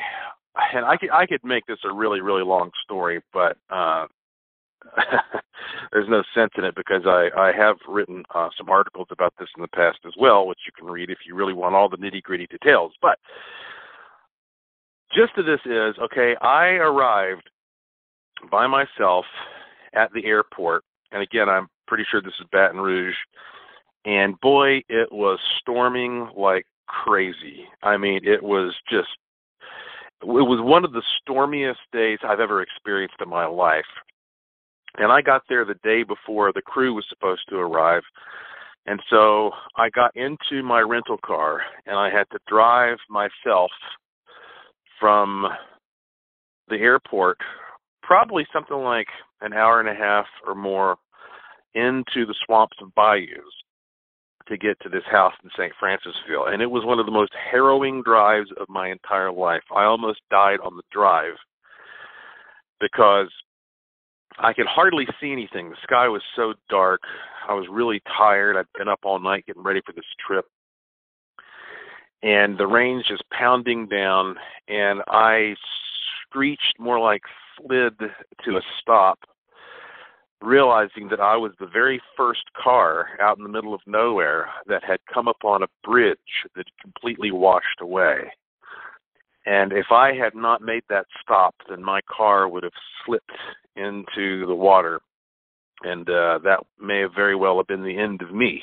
and 0.74 0.84
i 0.84 0.96
could 0.96 1.10
i 1.10 1.26
could 1.26 1.42
make 1.44 1.66
this 1.66 1.78
a 1.84 1.92
really 1.92 2.20
really 2.20 2.42
long 2.42 2.70
story 2.84 3.20
but 3.32 3.56
uh 3.70 4.06
there's 5.92 6.08
no 6.08 6.22
sense 6.34 6.52
in 6.56 6.64
it 6.64 6.74
because 6.74 7.02
I 7.06 7.28
I 7.36 7.52
have 7.52 7.76
written 7.88 8.24
uh, 8.34 8.48
some 8.56 8.68
articles 8.68 9.08
about 9.10 9.34
this 9.38 9.48
in 9.56 9.62
the 9.62 9.68
past 9.68 9.98
as 10.06 10.12
well, 10.18 10.46
which 10.46 10.60
you 10.66 10.72
can 10.76 10.90
read 10.92 11.10
if 11.10 11.18
you 11.26 11.34
really 11.34 11.52
want 11.52 11.74
all 11.74 11.88
the 11.88 11.96
nitty 11.96 12.22
gritty 12.22 12.46
details. 12.46 12.92
But 13.00 13.18
gist 15.14 15.32
of 15.36 15.46
this 15.46 15.60
is 15.64 15.96
okay. 16.02 16.36
I 16.40 16.66
arrived 16.74 17.48
by 18.50 18.66
myself 18.66 19.24
at 19.94 20.12
the 20.12 20.24
airport, 20.24 20.84
and 21.12 21.22
again, 21.22 21.48
I'm 21.48 21.68
pretty 21.86 22.04
sure 22.10 22.20
this 22.20 22.34
is 22.40 22.46
Baton 22.52 22.80
Rouge, 22.80 23.16
and 24.04 24.38
boy, 24.40 24.82
it 24.88 25.10
was 25.10 25.38
storming 25.60 26.28
like 26.36 26.66
crazy. 26.86 27.66
I 27.82 27.96
mean, 27.96 28.20
it 28.24 28.42
was 28.42 28.74
just 28.90 29.08
it 30.22 30.26
was 30.26 30.60
one 30.62 30.84
of 30.84 30.92
the 30.92 31.02
stormiest 31.20 31.80
days 31.92 32.18
I've 32.24 32.40
ever 32.40 32.62
experienced 32.62 33.16
in 33.20 33.28
my 33.28 33.46
life. 33.46 33.84
And 34.98 35.12
I 35.12 35.20
got 35.20 35.42
there 35.48 35.64
the 35.64 35.78
day 35.84 36.04
before 36.04 36.52
the 36.52 36.62
crew 36.62 36.94
was 36.94 37.04
supposed 37.08 37.42
to 37.50 37.56
arrive. 37.56 38.02
And 38.86 39.00
so 39.10 39.50
I 39.76 39.90
got 39.90 40.16
into 40.16 40.62
my 40.62 40.80
rental 40.80 41.18
car 41.24 41.60
and 41.86 41.96
I 41.96 42.08
had 42.08 42.30
to 42.30 42.38
drive 42.48 42.96
myself 43.10 43.70
from 44.98 45.46
the 46.68 46.76
airport, 46.76 47.38
probably 48.02 48.46
something 48.52 48.76
like 48.76 49.08
an 49.42 49.52
hour 49.52 49.80
and 49.80 49.88
a 49.88 49.94
half 49.94 50.26
or 50.46 50.54
more 50.54 50.96
into 51.74 52.24
the 52.24 52.34
swamps 52.46 52.76
and 52.80 52.94
bayous 52.94 53.44
to 54.48 54.56
get 54.56 54.78
to 54.80 54.88
this 54.88 55.02
house 55.10 55.32
in 55.42 55.50
St. 55.56 55.72
Francisville. 55.82 56.52
And 56.52 56.62
it 56.62 56.70
was 56.70 56.84
one 56.84 56.98
of 56.98 57.06
the 57.06 57.12
most 57.12 57.32
harrowing 57.50 58.02
drives 58.02 58.50
of 58.60 58.68
my 58.68 58.90
entire 58.90 59.32
life. 59.32 59.62
I 59.74 59.84
almost 59.84 60.20
died 60.30 60.58
on 60.64 60.76
the 60.76 60.82
drive 60.92 61.34
because 62.80 63.28
I 64.38 64.52
could 64.52 64.66
hardly 64.66 65.06
see 65.20 65.32
anything. 65.32 65.70
The 65.70 65.76
sky 65.82 66.08
was 66.08 66.22
so 66.34 66.54
dark. 66.68 67.00
I 67.48 67.54
was 67.54 67.66
really 67.70 68.00
tired. 68.16 68.56
I'd 68.56 68.66
been 68.78 68.88
up 68.88 69.00
all 69.04 69.18
night 69.18 69.46
getting 69.46 69.62
ready 69.62 69.80
for 69.84 69.92
this 69.92 70.04
trip. 70.26 70.44
And 72.22 72.58
the 72.58 72.66
rain's 72.66 73.06
just 73.06 73.22
pounding 73.30 73.86
down, 73.86 74.36
and 74.68 75.02
I 75.08 75.54
screeched 76.22 76.74
more 76.78 76.98
like 76.98 77.22
slid 77.56 77.98
to 77.98 78.56
a 78.56 78.60
stop 78.80 79.18
realizing 80.42 81.08
that 81.08 81.20
I 81.20 81.36
was 81.36 81.52
the 81.58 81.66
very 81.66 82.00
first 82.16 82.44
car 82.62 83.08
out 83.20 83.38
in 83.38 83.42
the 83.42 83.48
middle 83.50 83.74
of 83.74 83.80
nowhere 83.86 84.48
that 84.66 84.84
had 84.84 85.00
come 85.12 85.28
upon 85.28 85.62
a 85.62 85.68
bridge 85.82 86.18
that 86.54 86.66
completely 86.80 87.30
washed 87.30 87.80
away. 87.80 88.32
And 89.46 89.72
if 89.72 89.86
I 89.90 90.12
had 90.12 90.34
not 90.34 90.60
made 90.60 90.82
that 90.88 91.06
stop, 91.22 91.54
then 91.68 91.82
my 91.82 92.00
car 92.02 92.48
would 92.48 92.64
have 92.64 92.72
slipped 93.04 93.30
into 93.76 94.44
the 94.46 94.54
water, 94.54 95.00
and 95.82 96.08
uh, 96.08 96.40
that 96.42 96.60
may 96.80 97.00
have 97.00 97.14
very 97.14 97.36
well 97.36 97.56
have 97.58 97.66
been 97.66 97.84
the 97.84 97.98
end 97.98 98.22
of 98.22 98.34
me, 98.34 98.62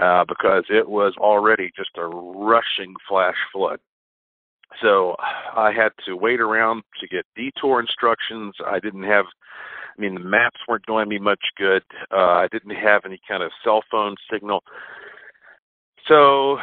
uh, 0.00 0.24
because 0.28 0.64
it 0.68 0.88
was 0.88 1.14
already 1.16 1.70
just 1.76 1.90
a 1.96 2.06
rushing 2.06 2.94
flash 3.08 3.36
flood. 3.52 3.80
So 4.80 5.16
I 5.56 5.72
had 5.72 5.92
to 6.06 6.16
wait 6.16 6.40
around 6.40 6.82
to 7.00 7.06
get 7.06 7.26
detour 7.36 7.80
instructions. 7.80 8.54
I 8.66 8.78
didn't 8.78 9.04
have 9.04 9.26
I 9.96 10.00
mean, 10.00 10.14
the 10.14 10.20
maps 10.20 10.60
weren't 10.66 10.86
doing 10.86 11.08
me 11.08 11.18
much 11.18 11.44
good. 11.56 11.82
Uh, 12.10 12.16
I 12.16 12.48
didn't 12.50 12.74
have 12.74 13.02
any 13.04 13.20
kind 13.28 13.42
of 13.42 13.50
cell 13.62 13.82
phone 13.90 14.14
signal. 14.30 14.62
So 16.08 16.58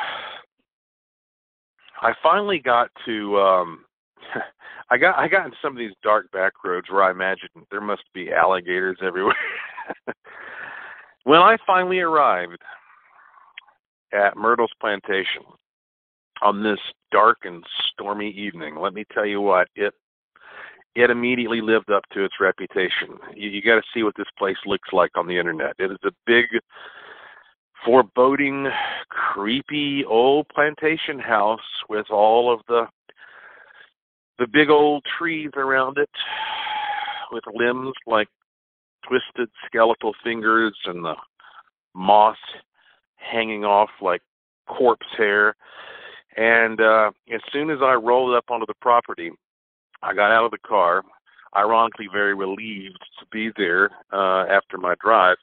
I 2.01 2.13
finally 2.21 2.59
got 2.59 2.89
to 3.05 3.39
um 3.39 3.85
I 4.89 4.97
got 4.97 5.17
I 5.17 5.27
got 5.27 5.45
in 5.45 5.53
some 5.61 5.73
of 5.73 5.77
these 5.77 5.93
dark 6.03 6.31
back 6.31 6.53
roads 6.63 6.89
where 6.89 7.03
I 7.03 7.11
imagined 7.11 7.49
there 7.71 7.81
must 7.81 8.03
be 8.13 8.31
alligators 8.31 8.97
everywhere. 9.01 9.35
when 11.23 11.39
I 11.39 11.57
finally 11.65 11.99
arrived 11.99 12.61
at 14.11 14.35
Myrtle's 14.35 14.71
plantation 14.81 15.43
on 16.41 16.63
this 16.63 16.79
dark 17.11 17.39
and 17.43 17.63
stormy 17.91 18.29
evening, 18.31 18.75
let 18.75 18.93
me 18.93 19.05
tell 19.13 19.25
you 19.25 19.41
what, 19.41 19.67
it 19.75 19.93
it 20.95 21.09
immediately 21.09 21.61
lived 21.61 21.91
up 21.91 22.03
to 22.13 22.23
its 22.23 22.35
reputation. 22.39 23.17
You, 23.35 23.49
you 23.49 23.61
got 23.61 23.75
to 23.75 23.83
see 23.93 24.03
what 24.03 24.15
this 24.17 24.27
place 24.37 24.57
looks 24.65 24.89
like 24.91 25.11
on 25.15 25.27
the 25.27 25.37
internet. 25.37 25.73
It 25.79 25.91
is 25.91 25.97
a 26.03 26.11
big, 26.25 26.45
foreboding, 27.85 28.67
creepy 29.09 30.03
old 30.05 30.47
plantation 30.49 31.19
house 31.19 31.59
with 31.89 32.09
all 32.09 32.53
of 32.53 32.61
the 32.67 32.87
the 34.39 34.47
big 34.47 34.69
old 34.69 35.03
trees 35.17 35.49
around 35.57 35.97
it, 35.97 36.09
with 37.29 37.43
limbs 37.53 37.93
like 38.07 38.29
twisted 39.05 39.49
skeletal 39.65 40.13
fingers 40.23 40.73
and 40.85 41.03
the 41.03 41.15
moss 41.93 42.37
hanging 43.17 43.65
off 43.65 43.89
like 44.01 44.21
corpse 44.65 45.05
hair. 45.17 45.55
And 46.37 46.79
uh, 46.79 47.11
as 47.33 47.41
soon 47.51 47.69
as 47.69 47.79
I 47.81 47.95
rolled 47.95 48.33
up 48.33 48.45
onto 48.49 48.65
the 48.65 48.75
property, 48.81 49.31
I 50.01 50.13
got 50.13 50.31
out 50.31 50.45
of 50.45 50.51
the 50.51 50.57
car, 50.59 51.03
ironically 51.55 52.07
very 52.11 52.33
relieved 52.33 53.03
to 53.19 53.25
be 53.31 53.51
there 53.57 53.91
uh, 54.13 54.45
after 54.49 54.77
my 54.77 54.95
drive. 55.03 55.37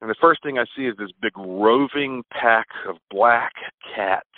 And 0.00 0.10
the 0.10 0.16
first 0.20 0.42
thing 0.42 0.58
I 0.58 0.66
see 0.76 0.86
is 0.86 0.94
this 0.98 1.10
big 1.22 1.32
roving 1.36 2.22
pack 2.30 2.66
of 2.86 2.96
black 3.10 3.52
cats 3.94 4.28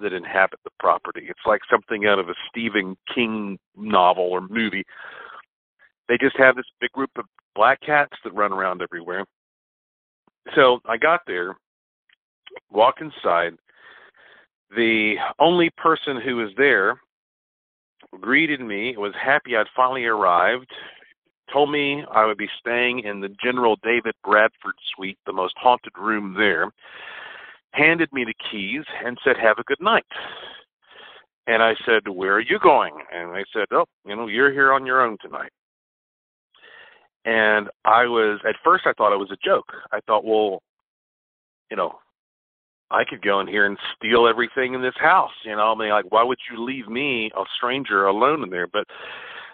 that 0.00 0.12
inhabit 0.12 0.58
the 0.64 0.70
property. 0.78 1.26
It's 1.28 1.46
like 1.46 1.60
something 1.70 2.06
out 2.06 2.18
of 2.18 2.28
a 2.28 2.34
Stephen 2.50 2.96
King 3.14 3.58
novel 3.76 4.24
or 4.24 4.40
movie. 4.40 4.84
They 6.08 6.18
just 6.18 6.36
have 6.36 6.56
this 6.56 6.66
big 6.80 6.90
group 6.92 7.10
of 7.16 7.24
black 7.54 7.80
cats 7.80 8.12
that 8.24 8.34
run 8.34 8.52
around 8.52 8.82
everywhere. 8.82 9.24
So 10.54 10.80
I 10.84 10.96
got 10.96 11.20
there, 11.26 11.56
walk 12.70 12.96
inside. 13.00 13.54
The 14.74 15.14
only 15.38 15.70
person 15.76 16.20
who 16.20 16.36
was 16.36 16.50
there 16.56 17.00
greeted 18.20 18.60
me, 18.60 18.96
was 18.96 19.12
happy 19.20 19.56
I'd 19.56 19.66
finally 19.74 20.04
arrived, 20.04 20.70
told 21.52 21.70
me 21.70 22.04
I 22.12 22.24
would 22.24 22.38
be 22.38 22.48
staying 22.58 23.00
in 23.00 23.20
the 23.20 23.34
General 23.42 23.76
David 23.82 24.14
Bradford 24.24 24.74
suite, 24.94 25.18
the 25.26 25.32
most 25.32 25.54
haunted 25.56 25.92
room 25.98 26.34
there, 26.36 26.70
handed 27.72 28.12
me 28.12 28.24
the 28.24 28.34
keys, 28.50 28.84
and 29.04 29.18
said, 29.22 29.36
Have 29.36 29.58
a 29.58 29.64
good 29.64 29.80
night. 29.80 30.06
And 31.46 31.62
I 31.62 31.74
said, 31.84 32.08
Where 32.08 32.34
are 32.34 32.40
you 32.40 32.58
going? 32.58 32.94
And 33.12 33.34
they 33.34 33.44
said, 33.52 33.66
Oh, 33.70 33.86
you 34.04 34.16
know, 34.16 34.26
you're 34.26 34.52
here 34.52 34.72
on 34.72 34.86
your 34.86 35.02
own 35.02 35.16
tonight. 35.20 35.52
And 37.24 37.68
I 37.84 38.06
was, 38.06 38.40
at 38.48 38.54
first, 38.64 38.86
I 38.86 38.92
thought 38.92 39.12
it 39.12 39.18
was 39.18 39.32
a 39.32 39.44
joke. 39.44 39.72
I 39.90 39.98
thought, 40.06 40.24
well, 40.24 40.62
you 41.70 41.76
know, 41.76 41.98
I 42.90 43.04
could 43.04 43.22
go 43.22 43.40
in 43.40 43.48
here 43.48 43.66
and 43.66 43.76
steal 43.96 44.28
everything 44.28 44.74
in 44.74 44.82
this 44.82 44.94
house. 44.96 45.32
You 45.44 45.56
know, 45.56 45.72
I 45.72 45.74
mean, 45.74 45.90
like, 45.90 46.10
why 46.10 46.22
would 46.22 46.38
you 46.50 46.62
leave 46.62 46.88
me, 46.88 47.30
a 47.36 47.42
stranger, 47.56 48.06
alone 48.06 48.42
in 48.42 48.50
there? 48.50 48.66
But 48.66 48.86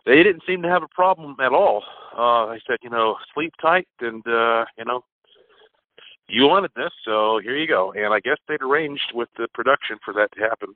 they 0.04 0.22
didn't 0.22 0.42
seem 0.46 0.62
to 0.62 0.68
have 0.68 0.82
a 0.82 0.88
problem 0.88 1.36
at 1.40 1.52
all. 1.52 1.82
Uh, 2.16 2.46
I 2.46 2.58
said, 2.66 2.78
you 2.82 2.90
know, 2.90 3.16
sleep 3.34 3.54
tight, 3.60 3.88
and 4.00 4.26
uh, 4.26 4.64
you 4.76 4.84
know, 4.84 5.02
you 6.28 6.46
wanted 6.46 6.70
this, 6.76 6.90
so 7.04 7.40
here 7.42 7.56
you 7.56 7.66
go. 7.66 7.92
And 7.92 8.12
I 8.12 8.20
guess 8.20 8.38
they'd 8.48 8.62
arranged 8.62 9.12
with 9.14 9.28
the 9.36 9.48
production 9.54 9.98
for 10.04 10.12
that 10.14 10.30
to 10.32 10.40
happen. 10.40 10.74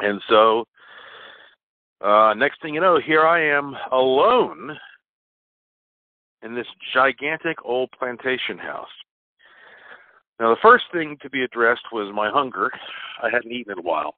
And 0.00 0.20
so, 0.28 0.64
uh, 2.00 2.34
next 2.34 2.60
thing 2.60 2.74
you 2.74 2.80
know, 2.80 2.98
here 2.98 3.26
I 3.26 3.42
am 3.42 3.74
alone 3.92 4.76
in 6.42 6.54
this 6.54 6.66
gigantic 6.92 7.56
old 7.64 7.90
plantation 7.98 8.58
house. 8.58 8.88
Now, 10.40 10.50
the 10.50 10.60
first 10.60 10.84
thing 10.92 11.16
to 11.22 11.30
be 11.30 11.42
addressed 11.42 11.84
was 11.92 12.12
my 12.14 12.28
hunger. 12.30 12.70
I 13.22 13.30
hadn't 13.30 13.52
eaten 13.52 13.72
in 13.72 13.78
a 13.78 13.82
while. 13.82 14.16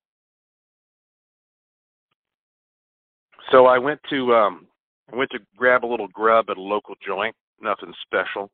So 3.51 3.67
I 3.67 3.79
went 3.79 4.01
to 4.11 4.35
um 4.35 4.67
I 5.13 5.17
went 5.17 5.31
to 5.31 5.39
grab 5.57 5.85
a 5.85 5.87
little 5.87 6.09
grub 6.09 6.47
at 6.51 6.57
a 6.57 6.61
local 6.61 6.95
joint, 7.07 7.35
nothing 7.61 7.93
special. 8.03 8.51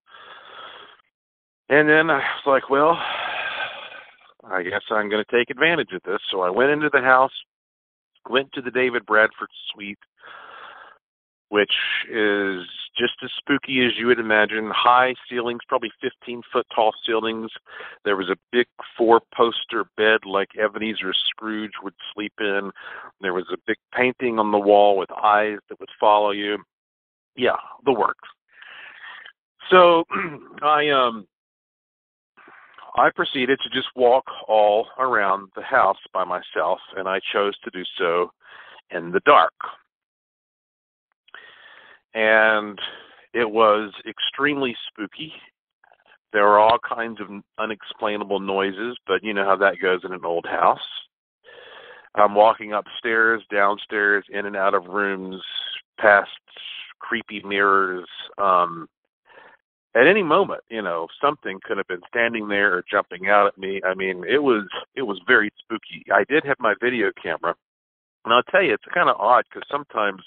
And 1.71 1.89
then 1.89 2.11
I 2.11 2.19
was 2.19 2.43
like, 2.47 2.69
well, 2.69 2.99
I 4.45 4.63
guess 4.63 4.83
I'm 4.91 5.09
going 5.09 5.25
to 5.25 5.37
take 5.37 5.49
advantage 5.49 5.93
of 5.93 6.03
this. 6.03 6.21
So 6.31 6.43
I 6.43 6.51
went 6.51 6.71
into 6.71 6.91
the 6.93 7.01
house, 7.01 7.33
went 8.29 8.53
to 8.53 8.61
the 8.61 8.71
David 8.71 9.07
Bradford 9.07 9.49
suite, 9.73 9.99
which 11.53 11.75
is 12.11 12.65
just 12.97 13.13
as 13.23 13.31
spooky 13.37 13.85
as 13.85 13.93
you 13.99 14.07
would 14.07 14.19
imagine. 14.19 14.71
High 14.75 15.13
ceilings, 15.29 15.61
probably 15.69 15.91
15 16.01 16.41
foot 16.51 16.67
tall 16.75 16.93
ceilings. 17.07 17.51
There 18.07 18.17
was 18.17 18.31
a 18.31 18.37
big 18.53 18.67
four 18.97 19.21
poster 19.37 19.85
bed 19.99 20.21
like 20.25 20.49
Ebenezer 20.59 21.13
Scrooge 21.29 21.73
would 21.83 21.93
sleep 22.15 22.33
in. 22.41 22.71
There 23.21 23.35
was 23.35 23.45
a 23.53 23.59
big 23.67 23.77
painting 23.95 24.39
on 24.39 24.51
the 24.51 24.59
wall 24.59 24.97
with 24.97 25.11
eyes 25.13 25.59
that 25.69 25.79
would 25.79 25.91
follow 26.01 26.31
you. 26.31 26.57
Yeah, 27.37 27.57
the 27.85 27.93
works. 27.93 28.31
So 29.69 30.05
I 30.63 30.89
um 30.89 31.27
I 32.97 33.11
proceeded 33.15 33.59
to 33.63 33.69
just 33.69 33.89
walk 33.95 34.25
all 34.49 34.87
around 34.99 35.51
the 35.55 35.63
house 35.63 36.01
by 36.15 36.25
myself 36.25 36.79
and 36.97 37.07
I 37.07 37.21
chose 37.31 37.59
to 37.59 37.71
do 37.71 37.83
so 37.99 38.31
in 38.91 39.11
the 39.13 39.21
dark. 39.27 39.53
And 42.15 42.79
It 43.35 43.51
was 43.51 43.93
extremely 44.07 44.77
spooky. 44.89 45.33
There 46.33 46.45
were 46.45 46.59
all 46.59 46.79
kinds 46.79 47.19
of 47.21 47.29
unexplainable 47.59 48.41
noises, 48.41 48.97
but 49.07 49.23
you 49.23 49.33
know 49.33 49.45
how 49.45 49.57
that 49.57 49.81
goes 49.81 50.01
in 50.05 50.13
an 50.13 50.25
old 50.25 50.47
house. 50.47 50.79
I'm 52.15 52.35
walking 52.35 52.73
upstairs, 52.73 53.43
downstairs, 53.51 54.25
in 54.31 54.45
and 54.45 54.57
out 54.57 54.75
of 54.75 54.85
rooms, 54.87 55.43
past 55.99 56.29
creepy 56.99 57.43
mirrors. 57.43 58.07
Um, 58.37 58.87
at 59.95 60.07
any 60.07 60.23
moment, 60.23 60.63
you 60.71 60.83
know, 60.83 61.07
something 61.21 61.59
could 61.65 61.79
have 61.79 61.89
been 61.89 62.01
standing 62.09 62.49
there 62.49 62.77
or 62.77 62.85
jumping 62.91 63.29
out 63.29 63.47
at 63.47 63.59
me. 63.59 63.81
I 63.85 63.95
mean, 63.95 64.25
it 64.29 64.43
was 64.43 64.67
it 64.95 65.03
was 65.03 65.21
very 65.27 65.51
spooky. 65.59 66.05
I 66.13 66.25
did 66.25 66.45
have 66.45 66.57
my 66.61 66.75
video 66.83 67.13
camera, 67.23 67.55
and 68.25 68.33
I'll 68.35 68.43
tell 68.45 68.63
you, 68.63 68.75
it's 68.75 68.85
kind 68.93 69.09
of 69.11 69.17
odd 69.19 69.45
because 69.49 69.67
sometimes, 69.71 70.23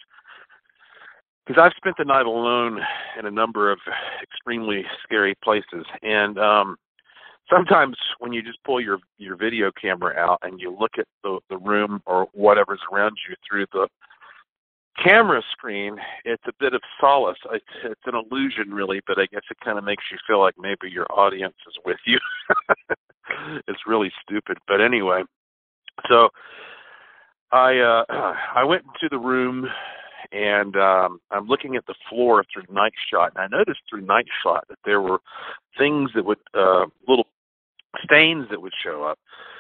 because 1.46 1.62
I've 1.62 1.76
spent 1.78 1.98
the 1.98 2.06
night 2.06 2.26
alone 2.26 2.80
in 3.20 3.26
a 3.26 3.32
number 3.32 3.72
of 3.72 3.80
extremely 4.22 4.84
scary 5.04 5.36
places, 5.44 5.86
and 6.02 6.38
um, 6.40 6.78
sometimes 7.50 7.98
when 8.20 8.34
you 8.34 8.42
just 8.42 8.64
pull 8.64 8.82
your 8.82 9.00
your 9.18 9.36
video 9.36 9.72
camera 9.80 10.16
out 10.18 10.40
and 10.44 10.60
you 10.60 10.76
look 10.78 10.94
at 10.98 11.08
the 11.24 11.40
the 11.50 11.58
room 11.58 12.02
or 12.06 12.28
whatever's 12.34 12.82
around 12.92 13.18
you 13.28 13.36
through 13.48 13.66
the 13.74 13.88
camera 15.04 15.42
screen, 15.52 15.98
it's 16.24 16.44
a 16.48 16.54
bit 16.60 16.74
of 16.74 16.82
solace. 17.00 17.38
It's, 17.52 17.66
it's 17.84 18.02
an 18.06 18.16
illusion, 18.16 18.72
really, 18.72 19.02
but 19.06 19.20
I 19.20 19.26
guess 19.26 19.42
it 19.52 19.58
kind 19.64 19.78
of 19.78 19.84
makes 19.84 20.04
you 20.12 20.18
feel 20.26 20.40
like 20.40 20.56
maybe 20.58 20.90
your 20.90 21.06
audience 21.12 21.56
is 21.68 21.76
with 21.86 21.98
you. 22.06 22.18
it's 23.68 23.82
really 23.86 24.12
stupid, 24.22 24.58
but 24.68 24.82
anyway. 24.82 25.24
So 26.10 26.30
I 27.52 27.78
uh, 27.78 28.06
I 28.56 28.64
went 28.64 28.84
into 28.84 29.10
the 29.10 29.20
room 29.20 29.68
and 30.32 30.76
um, 30.76 31.20
I'm 31.32 31.48
looking 31.48 31.76
at 31.76 31.86
the 31.86 31.96
floor 32.10 32.44
through 32.52 32.74
night 32.74 32.94
shot, 33.12 33.34
and 33.36 33.44
I 33.44 33.58
noticed 33.58 33.82
through 33.90 34.02
night 34.02 34.28
shot 34.44 34.66
that 34.70 34.80
there 34.86 35.02
were 35.02 35.20
things 35.78 36.12
that 36.16 36.26
would 36.26 36.40
uh, 36.54 36.86
little 37.08 37.28
stains 38.04 38.48
that 38.50 38.62
would 38.62 38.74
show 38.84 39.04
up 39.04 39.20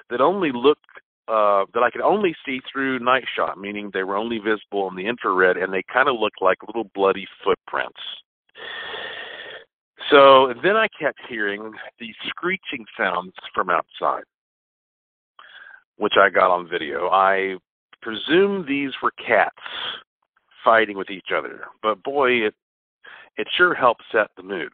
that 0.10 0.21
only 0.21 0.51
looked 0.54 0.86
uh, 1.28 1.65
that 1.73 1.82
I 1.82 1.89
could 1.89 2.01
only 2.01 2.36
see 2.45 2.60
through 2.71 2.99
night 2.99 3.23
shot, 3.36 3.58
meaning 3.58 3.89
they 3.91 4.04
were 4.04 4.15
only 4.15 4.38
visible 4.38 4.88
in 4.89 4.95
the 4.95 5.08
infrared, 5.08 5.58
and 5.58 5.73
they 5.73 5.82
kind 5.91 6.08
of 6.08 6.19
looked 6.19 6.41
like 6.41 6.58
little 6.67 6.89
bloody 6.93 7.25
footprints. 7.43 7.99
So 10.12 10.54
then 10.62 10.75
I 10.75 10.88
kept 10.99 11.19
hearing 11.28 11.73
these 11.99 12.13
screeching 12.28 12.86
sounds 12.95 13.34
from 13.56 13.71
outside, 13.71 14.23
which 15.97 16.13
I 16.19 16.30
got 16.30 16.51
on 16.51 16.69
video. 16.69 17.10
I 17.10 17.56
presume 18.04 18.65
these 18.67 18.91
were 19.01 19.12
cats 19.25 19.56
fighting 20.65 20.97
with 20.97 21.10
each 21.10 21.30
other, 21.34 21.65
but 21.82 22.04
boy, 22.04 22.32
it 22.32 22.56
it 23.38 23.47
sure 23.56 23.73
helped 23.73 24.04
set 24.12 24.28
the 24.36 24.43
mood. 24.43 24.69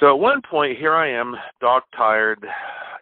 So 0.00 0.08
at 0.10 0.18
one 0.18 0.42
point, 0.42 0.78
here 0.78 0.94
I 0.94 1.08
am, 1.08 1.34
dog 1.60 1.82
tired, 1.96 2.44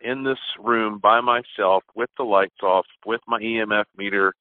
in 0.03 0.23
this 0.23 0.39
room 0.63 0.99
by 1.03 1.21
myself 1.21 1.83
with 1.97 2.11
the 2.17 2.23
lights 2.23 2.63
off, 2.63 2.87
with 3.05 3.21
my 3.27 3.41
EMF 3.41 3.85
meter, 3.97 4.35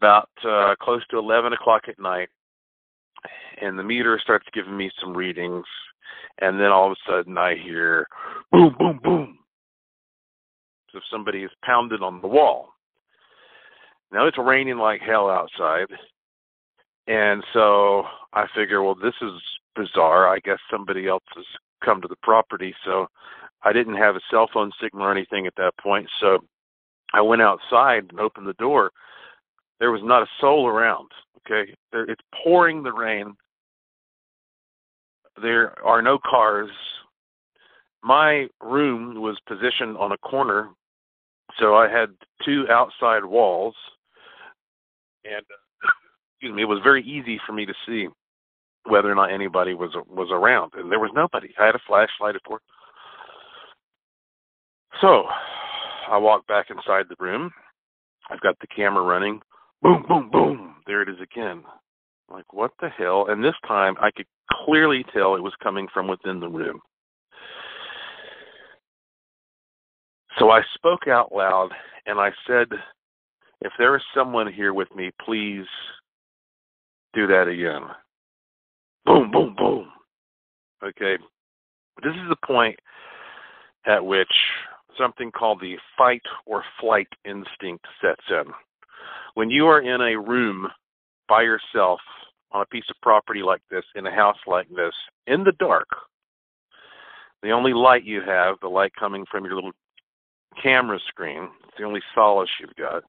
about 0.00 0.28
uh, 0.46 0.74
close 0.80 1.02
to 1.10 1.18
11 1.18 1.54
o'clock 1.54 1.82
at 1.88 1.98
night. 1.98 2.28
And 3.60 3.76
the 3.76 3.82
meter 3.82 4.20
starts 4.22 4.46
giving 4.52 4.76
me 4.76 4.90
some 5.00 5.16
readings. 5.16 5.64
And 6.40 6.60
then 6.60 6.68
all 6.68 6.86
of 6.86 6.92
a 6.92 7.10
sudden 7.10 7.36
I 7.36 7.56
hear 7.56 8.06
boom, 8.52 8.76
boom, 8.78 9.00
boom. 9.02 9.38
So 10.92 11.00
somebody 11.10 11.42
is 11.42 11.50
pounded 11.64 12.02
on 12.02 12.20
the 12.20 12.28
wall. 12.28 12.68
Now 14.12 14.26
it's 14.26 14.38
raining 14.38 14.78
like 14.78 15.00
hell 15.00 15.28
outside. 15.28 15.86
And 17.06 17.42
so 17.52 18.04
I 18.32 18.46
figure, 18.54 18.82
well, 18.82 18.94
this 18.94 19.14
is 19.22 19.32
bizarre. 19.74 20.28
I 20.28 20.38
guess 20.40 20.58
somebody 20.70 21.08
else 21.08 21.24
has 21.34 21.44
come 21.84 22.00
to 22.02 22.08
the 22.08 22.16
property. 22.22 22.74
So 22.84 23.06
I 23.62 23.72
didn't 23.72 23.96
have 23.96 24.16
a 24.16 24.20
cell 24.30 24.48
phone 24.52 24.72
signal 24.80 25.04
or 25.04 25.12
anything 25.12 25.46
at 25.46 25.54
that 25.56 25.76
point, 25.80 26.08
so 26.20 26.38
I 27.12 27.20
went 27.20 27.42
outside 27.42 28.06
and 28.10 28.20
opened 28.20 28.46
the 28.46 28.52
door. 28.54 28.90
There 29.80 29.90
was 29.90 30.02
not 30.04 30.22
a 30.22 30.26
soul 30.40 30.66
around. 30.66 31.08
Okay, 31.38 31.74
it's 31.92 32.20
pouring 32.42 32.82
the 32.82 32.92
rain. 32.92 33.34
There 35.40 35.74
are 35.84 36.02
no 36.02 36.18
cars. 36.18 36.70
My 38.02 38.48
room 38.60 39.20
was 39.20 39.38
positioned 39.46 39.96
on 39.96 40.12
a 40.12 40.18
corner, 40.18 40.70
so 41.58 41.74
I 41.74 41.88
had 41.88 42.10
two 42.44 42.66
outside 42.70 43.24
walls, 43.24 43.74
and 45.28 45.44
excuse 46.34 46.54
me, 46.54 46.62
it 46.62 46.66
was 46.68 46.80
very 46.82 47.02
easy 47.04 47.40
for 47.46 47.52
me 47.52 47.66
to 47.66 47.74
see 47.86 48.08
whether 48.84 49.10
or 49.10 49.14
not 49.14 49.32
anybody 49.32 49.74
was 49.74 49.90
was 50.08 50.28
around, 50.32 50.72
and 50.76 50.90
there 50.90 51.00
was 51.00 51.10
nobody. 51.14 51.48
I 51.58 51.66
had 51.66 51.74
a 51.74 51.80
flashlight, 51.86 52.36
of 52.36 52.42
course. 52.44 52.62
So 55.00 55.24
I 56.10 56.16
walk 56.18 56.46
back 56.46 56.66
inside 56.70 57.06
the 57.08 57.16
room. 57.18 57.50
I've 58.30 58.40
got 58.40 58.58
the 58.60 58.66
camera 58.66 59.02
running. 59.02 59.40
Boom, 59.82 60.04
boom, 60.08 60.30
boom. 60.30 60.76
There 60.86 61.02
it 61.02 61.08
is 61.08 61.20
again. 61.20 61.62
I'm 62.28 62.36
like, 62.36 62.52
what 62.52 62.72
the 62.80 62.88
hell? 62.88 63.26
And 63.28 63.42
this 63.44 63.54
time 63.66 63.96
I 64.00 64.10
could 64.10 64.26
clearly 64.64 65.04
tell 65.14 65.34
it 65.34 65.42
was 65.42 65.54
coming 65.62 65.88
from 65.92 66.08
within 66.08 66.40
the 66.40 66.48
room. 66.48 66.80
So 70.38 70.50
I 70.50 70.62
spoke 70.74 71.08
out 71.08 71.32
loud 71.32 71.70
and 72.06 72.20
I 72.20 72.30
said, 72.46 72.68
if 73.60 73.72
there 73.78 73.96
is 73.96 74.02
someone 74.14 74.52
here 74.52 74.72
with 74.72 74.94
me, 74.94 75.10
please 75.24 75.66
do 77.14 77.26
that 77.26 77.48
again. 77.48 77.82
Boom, 79.04 79.30
boom, 79.30 79.54
boom. 79.56 79.88
Okay. 80.84 81.16
This 82.02 82.12
is 82.14 82.28
the 82.28 82.46
point 82.46 82.78
at 83.86 84.04
which 84.04 84.28
something 84.96 85.30
called 85.30 85.60
the 85.60 85.76
fight 85.96 86.22
or 86.46 86.62
flight 86.80 87.08
instinct 87.24 87.84
sets 88.00 88.24
in. 88.30 88.52
When 89.34 89.50
you 89.50 89.66
are 89.66 89.80
in 89.80 90.00
a 90.00 90.18
room 90.18 90.68
by 91.28 91.42
yourself 91.42 92.00
on 92.52 92.62
a 92.62 92.66
piece 92.66 92.84
of 92.90 92.96
property 93.02 93.42
like 93.42 93.62
this, 93.70 93.84
in 93.94 94.06
a 94.06 94.14
house 94.14 94.38
like 94.46 94.68
this, 94.68 94.94
in 95.26 95.44
the 95.44 95.52
dark, 95.58 95.88
the 97.42 97.50
only 97.50 97.72
light 97.72 98.04
you 98.04 98.20
have, 98.20 98.56
the 98.60 98.68
light 98.68 98.92
coming 98.98 99.24
from 99.30 99.44
your 99.44 99.54
little 99.54 99.72
camera 100.60 100.98
screen, 101.08 101.48
it's 101.64 101.76
the 101.78 101.84
only 101.84 102.00
solace 102.14 102.50
you've 102.60 102.74
got. 102.76 103.04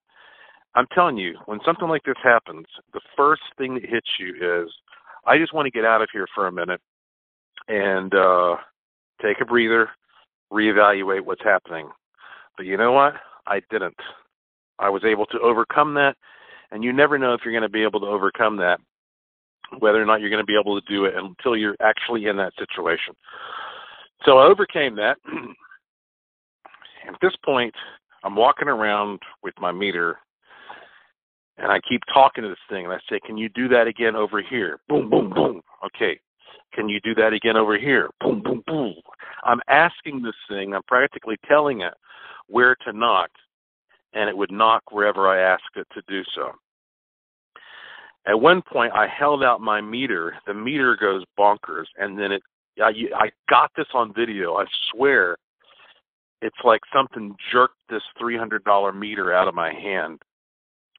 I'm 0.79 0.87
telling 0.93 1.17
you, 1.17 1.35
when 1.45 1.59
something 1.65 1.89
like 1.89 2.03
this 2.03 2.15
happens, 2.23 2.65
the 2.93 3.01
first 3.17 3.41
thing 3.57 3.73
that 3.73 3.83
hits 3.83 4.07
you 4.17 4.63
is, 4.63 4.69
I 5.25 5.37
just 5.37 5.53
want 5.53 5.65
to 5.65 5.71
get 5.71 5.83
out 5.83 6.01
of 6.01 6.07
here 6.13 6.25
for 6.33 6.47
a 6.47 6.51
minute 6.53 6.79
and 7.67 8.15
uh, 8.15 8.55
take 9.21 9.41
a 9.41 9.45
breather, 9.45 9.89
reevaluate 10.53 11.25
what's 11.25 11.43
happening. 11.43 11.89
But 12.55 12.65
you 12.65 12.77
know 12.77 12.93
what? 12.93 13.15
I 13.45 13.59
didn't. 13.69 13.97
I 14.79 14.89
was 14.89 15.03
able 15.03 15.25
to 15.25 15.39
overcome 15.41 15.95
that, 15.95 16.15
and 16.71 16.81
you 16.81 16.93
never 16.93 17.17
know 17.17 17.33
if 17.33 17.41
you're 17.43 17.51
going 17.51 17.61
to 17.63 17.69
be 17.69 17.83
able 17.83 17.99
to 17.99 18.07
overcome 18.07 18.55
that, 18.57 18.79
whether 19.79 20.01
or 20.01 20.05
not 20.05 20.21
you're 20.21 20.29
going 20.29 20.41
to 20.41 20.45
be 20.45 20.57
able 20.57 20.79
to 20.79 20.87
do 20.87 21.03
it 21.03 21.13
until 21.13 21.57
you're 21.57 21.75
actually 21.81 22.27
in 22.27 22.37
that 22.37 22.53
situation. 22.57 23.13
So 24.23 24.37
I 24.37 24.45
overcame 24.45 24.95
that. 24.95 25.17
At 27.05 27.15
this 27.21 27.33
point, 27.43 27.73
I'm 28.23 28.37
walking 28.37 28.69
around 28.69 29.19
with 29.43 29.55
my 29.59 29.73
meter 29.73 30.19
and 31.59 31.71
I 31.71 31.79
keep 31.87 32.01
talking 32.13 32.43
to 32.43 32.49
this 32.49 32.57
thing 32.69 32.85
and 32.85 32.93
I 32.93 32.99
say, 33.09 33.19
Can 33.25 33.37
you 33.37 33.49
do 33.49 33.67
that 33.69 33.87
again 33.87 34.15
over 34.15 34.41
here? 34.41 34.79
Boom, 34.87 35.09
boom, 35.09 35.29
boom. 35.29 35.61
Okay. 35.85 36.19
Can 36.73 36.87
you 36.87 36.99
do 37.01 37.15
that 37.15 37.33
again 37.33 37.57
over 37.57 37.77
here? 37.77 38.09
Boom, 38.19 38.41
boom, 38.43 38.63
boom. 38.65 38.95
I'm 39.43 39.59
asking 39.67 40.21
this 40.21 40.35
thing, 40.47 40.73
I'm 40.73 40.83
practically 40.83 41.37
telling 41.47 41.81
it 41.81 41.93
where 42.47 42.75
to 42.85 42.93
knock, 42.93 43.29
and 44.13 44.29
it 44.29 44.37
would 44.37 44.51
knock 44.51 44.83
wherever 44.91 45.27
I 45.27 45.39
ask 45.39 45.63
it 45.75 45.87
to 45.93 46.01
do 46.07 46.23
so. 46.35 46.51
At 48.27 48.39
one 48.39 48.61
point, 48.61 48.93
I 48.93 49.07
held 49.07 49.43
out 49.43 49.61
my 49.61 49.81
meter. 49.81 50.35
The 50.45 50.53
meter 50.53 50.95
goes 50.95 51.23
bonkers, 51.37 51.85
and 51.97 52.17
then 52.17 52.31
it. 52.31 52.43
I, 52.81 52.93
I 53.15 53.31
got 53.49 53.71
this 53.75 53.87
on 53.93 54.13
video. 54.13 54.55
I 54.55 54.65
swear, 54.91 55.35
it's 56.41 56.55
like 56.63 56.81
something 56.93 57.35
jerked 57.51 57.77
this 57.89 58.03
three 58.17 58.37
hundred 58.37 58.63
dollar 58.63 58.91
meter 58.91 59.33
out 59.33 59.47
of 59.47 59.55
my 59.55 59.73
hand. 59.73 60.21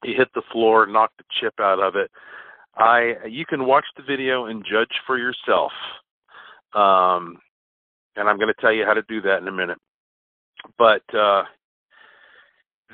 He 0.03 0.13
hit 0.13 0.29
the 0.33 0.41
floor, 0.51 0.85
knocked 0.87 1.17
the 1.17 1.23
chip 1.39 1.53
out 1.59 1.79
of 1.79 1.95
it. 1.95 2.09
I 2.75 3.15
you 3.27 3.45
can 3.45 3.65
watch 3.65 3.85
the 3.97 4.03
video 4.03 4.45
and 4.45 4.65
judge 4.65 4.91
for 5.05 5.17
yourself. 5.17 5.71
Um, 6.73 7.37
and 8.15 8.29
I'm 8.29 8.37
going 8.37 8.53
to 8.53 8.61
tell 8.61 8.71
you 8.71 8.85
how 8.85 8.93
to 8.93 9.03
do 9.03 9.21
that 9.21 9.41
in 9.41 9.47
a 9.47 9.51
minute. 9.51 9.77
But 10.77 11.03
uh, 11.13 11.43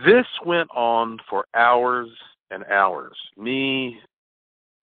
this 0.05 0.25
went 0.45 0.69
on 0.75 1.17
for 1.29 1.45
hours 1.53 2.09
and 2.51 2.63
hours. 2.65 3.15
Me 3.37 3.99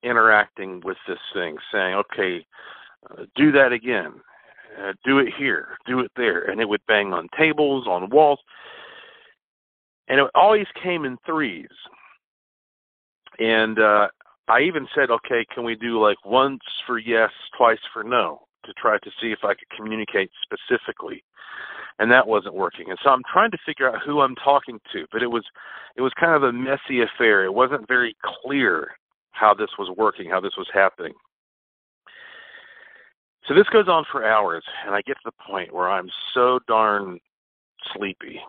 interacting 0.03 0.81
with 0.85 0.99
this 1.09 1.19
thing, 1.33 1.57
saying, 1.73 1.95
"Okay, 1.95 2.47
uh, 3.11 3.25
do 3.35 3.53
that 3.53 3.73
again. 3.73 4.15
Uh, 4.79 4.93
do 5.05 5.19
it 5.19 5.33
here. 5.37 5.77
Do 5.87 6.01
it 6.01 6.11
there," 6.17 6.43
and 6.43 6.61
it 6.61 6.69
would 6.69 6.85
bang 6.87 7.13
on 7.13 7.29
tables, 7.37 7.87
on 7.87 8.11
walls, 8.11 8.41
and 10.09 10.21
it 10.21 10.31
always 10.35 10.67
came 10.83 11.05
in 11.05 11.17
threes. 11.25 11.69
And 13.39 13.79
uh, 13.79 14.09
I 14.49 14.61
even 14.61 14.87
said, 14.95 15.11
okay, 15.11 15.45
can 15.53 15.65
we 15.65 15.75
do 15.75 16.01
like 16.01 16.25
once 16.25 16.63
for 16.87 16.99
yes, 16.99 17.31
twice 17.57 17.79
for 17.93 18.05
no 18.05 18.47
to 18.65 18.73
try 18.75 18.99
to 18.99 19.11
see 19.21 19.33
if 19.33 19.41
I 19.45 19.55
could 19.55 19.71
communicate 19.77 20.31
specifically. 20.43 21.23
And 21.99 22.11
that 22.11 22.27
wasn't 22.27 22.55
working. 22.55 22.91
And 22.91 22.99
so 23.03 23.11
I'm 23.11 23.23
trying 23.33 23.53
to 23.53 23.59
figure 23.65 23.89
out 23.89 24.03
who 24.05 24.21
I'm 24.21 24.35
talking 24.37 24.81
to, 24.93 25.07
but 25.13 25.23
it 25.23 25.29
was 25.29 25.45
it 25.97 26.03
was 26.03 26.13
kind 26.19 26.35
of 26.35 26.43
a 26.43 26.53
messy 26.53 27.03
affair. 27.03 27.45
It 27.45 27.55
wasn't 27.55 27.87
very 27.87 28.17
clear 28.43 28.97
how 29.31 29.55
this 29.55 29.71
was 29.79 29.95
working, 29.97 30.29
how 30.29 30.41
this 30.41 30.57
was 30.57 30.67
happening. 30.75 31.13
So 33.47 33.55
this 33.55 33.69
goes 33.69 33.89
on 33.89 34.05
for 34.11 34.25
hours, 34.25 34.65
and 34.85 34.95
I 34.95 35.03
get 35.03 35.15
to 35.15 35.27
the 35.27 35.45
point 35.47 35.73
where 35.73 35.89
I'm 35.89 36.09
so 36.33 36.59
darn 36.67 37.21
sleepy 37.95 38.41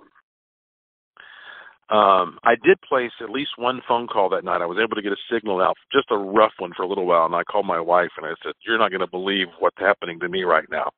um, 1.89 2.39
I 2.43 2.55
did 2.63 2.81
place 2.81 3.11
at 3.21 3.29
least 3.29 3.51
one 3.57 3.79
phone 3.87 4.07
call 4.07 4.27
that 4.29 4.43
night. 4.43 4.61
I 4.61 4.65
was 4.65 4.79
able 4.81 4.95
to 4.95 5.03
get 5.03 5.11
a 5.11 5.17
signal 5.31 5.61
out, 5.61 5.77
just 5.91 6.09
a 6.09 6.17
rough 6.17 6.53
one 6.57 6.71
for 6.75 6.81
a 6.81 6.87
little 6.87 7.05
while, 7.05 7.25
and 7.25 7.35
I 7.35 7.43
called 7.43 7.67
my 7.67 7.79
wife 7.79 8.09
and 8.17 8.25
I 8.25 8.33
said, 8.43 8.53
"You're 8.65 8.79
not 8.79 8.89
going 8.89 9.01
to 9.01 9.07
believe 9.07 9.47
what's 9.59 9.77
happening 9.77 10.19
to 10.21 10.29
me 10.29 10.43
right 10.43 10.67
now," 10.71 10.89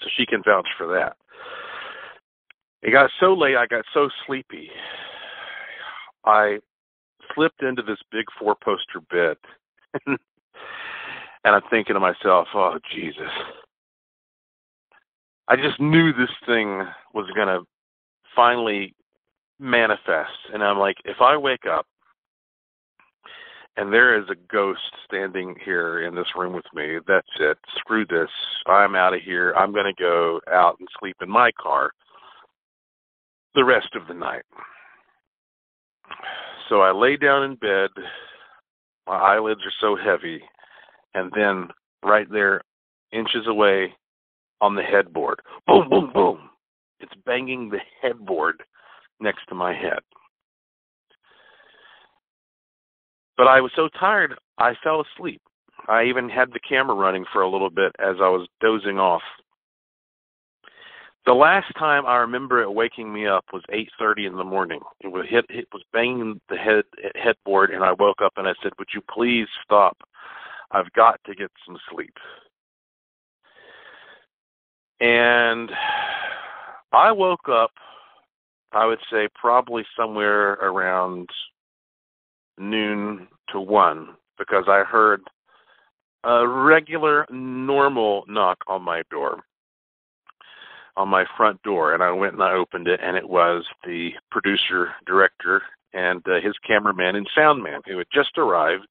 so 0.00 0.08
she 0.14 0.26
can 0.26 0.42
vouch 0.42 0.68
for 0.76 0.86
that. 0.88 1.16
It 2.82 2.90
got 2.90 3.10
so 3.18 3.32
late, 3.32 3.56
I 3.56 3.66
got 3.66 3.86
so 3.94 4.10
sleepy. 4.26 4.70
I 6.26 6.58
slipped 7.34 7.62
into 7.62 7.82
this 7.82 7.98
big 8.12 8.26
four-poster 8.38 9.00
bed, 9.10 9.38
and 10.06 10.18
I'm 11.44 11.62
thinking 11.70 11.94
to 11.94 12.00
myself, 12.00 12.48
"Oh 12.54 12.78
Jesus." 12.94 13.30
I 15.48 15.56
just 15.56 15.80
knew 15.80 16.12
this 16.12 16.30
thing 16.46 16.86
was 17.12 17.30
going 17.34 17.48
to 17.48 17.66
finally 18.34 18.94
manifests 19.64 20.36
and 20.52 20.62
I'm 20.62 20.78
like, 20.78 20.96
if 21.04 21.16
I 21.20 21.36
wake 21.36 21.66
up 21.70 21.86
and 23.76 23.92
there 23.92 24.16
is 24.20 24.28
a 24.30 24.52
ghost 24.52 24.80
standing 25.06 25.56
here 25.64 26.06
in 26.06 26.14
this 26.14 26.26
room 26.36 26.52
with 26.52 26.66
me, 26.74 26.98
that's 27.08 27.26
it. 27.40 27.58
Screw 27.78 28.06
this. 28.06 28.28
I'm 28.66 28.94
out 28.94 29.14
of 29.14 29.22
here. 29.22 29.52
I'm 29.56 29.72
going 29.72 29.92
to 29.92 30.02
go 30.02 30.40
out 30.52 30.76
and 30.78 30.88
sleep 31.00 31.16
in 31.22 31.30
my 31.30 31.50
car 31.60 31.90
the 33.54 33.64
rest 33.64 33.88
of 33.94 34.06
the 34.06 34.14
night. 34.14 34.44
So 36.68 36.82
I 36.82 36.92
lay 36.92 37.16
down 37.16 37.44
in 37.44 37.56
bed. 37.56 37.90
My 39.06 39.16
eyelids 39.16 39.60
are 39.64 39.72
so 39.80 39.96
heavy. 39.96 40.40
And 41.14 41.32
then 41.34 41.68
right 42.02 42.30
there, 42.30 42.62
inches 43.12 43.46
away 43.46 43.94
on 44.60 44.74
the 44.74 44.82
headboard, 44.82 45.40
boom, 45.66 45.88
boom, 45.88 46.10
boom. 46.12 46.50
It's 47.00 47.12
banging 47.26 47.70
the 47.70 47.80
headboard 48.00 48.62
next 49.24 49.46
to 49.48 49.54
my 49.54 49.74
head. 49.74 49.98
But 53.36 53.48
I 53.48 53.60
was 53.60 53.72
so 53.74 53.88
tired, 53.98 54.34
I 54.58 54.74
fell 54.84 55.02
asleep. 55.02 55.42
I 55.88 56.04
even 56.04 56.28
had 56.28 56.52
the 56.52 56.60
camera 56.60 56.94
running 56.94 57.24
for 57.32 57.42
a 57.42 57.50
little 57.50 57.70
bit 57.70 57.92
as 57.98 58.16
I 58.20 58.28
was 58.28 58.46
dozing 58.60 58.98
off. 58.98 59.22
The 61.26 61.32
last 61.32 61.72
time 61.78 62.06
I 62.06 62.16
remember 62.16 62.62
it 62.62 62.70
waking 62.70 63.12
me 63.12 63.26
up 63.26 63.44
was 63.52 63.62
8:30 63.70 64.26
in 64.26 64.36
the 64.36 64.44
morning. 64.44 64.80
It 65.00 65.08
was 65.08 65.26
hit 65.28 65.46
it 65.48 65.66
was 65.72 65.82
banging 65.92 66.40
the 66.48 66.56
head 66.56 66.84
headboard 67.14 67.70
and 67.70 67.82
I 67.82 67.92
woke 67.92 68.20
up 68.22 68.34
and 68.36 68.46
I 68.46 68.54
said, 68.62 68.72
"Would 68.78 68.88
you 68.94 69.00
please 69.10 69.48
stop? 69.62 69.96
I've 70.70 70.92
got 70.92 71.18
to 71.24 71.34
get 71.34 71.50
some 71.66 71.78
sleep." 71.90 72.14
And 75.00 75.70
I 76.92 77.10
woke 77.10 77.48
up 77.48 77.72
I 78.74 78.86
would 78.86 79.00
say 79.10 79.28
probably 79.34 79.84
somewhere 79.96 80.52
around 80.54 81.28
noon 82.58 83.28
to 83.50 83.60
one 83.60 84.10
because 84.38 84.64
I 84.68 84.82
heard 84.84 85.22
a 86.24 86.46
regular, 86.46 87.26
normal 87.30 88.24
knock 88.28 88.58
on 88.66 88.82
my 88.82 89.02
door, 89.10 89.42
on 90.96 91.08
my 91.08 91.24
front 91.36 91.62
door, 91.62 91.94
and 91.94 92.02
I 92.02 92.10
went 92.10 92.34
and 92.34 92.42
I 92.42 92.52
opened 92.52 92.88
it, 92.88 93.00
and 93.02 93.16
it 93.16 93.28
was 93.28 93.64
the 93.84 94.10
producer, 94.30 94.92
director, 95.06 95.62
and 95.92 96.22
uh, 96.26 96.40
his 96.42 96.54
cameraman 96.66 97.16
and 97.16 97.28
sound 97.34 97.62
man 97.62 97.80
who 97.86 97.98
had 97.98 98.06
just 98.12 98.38
arrived, 98.38 98.88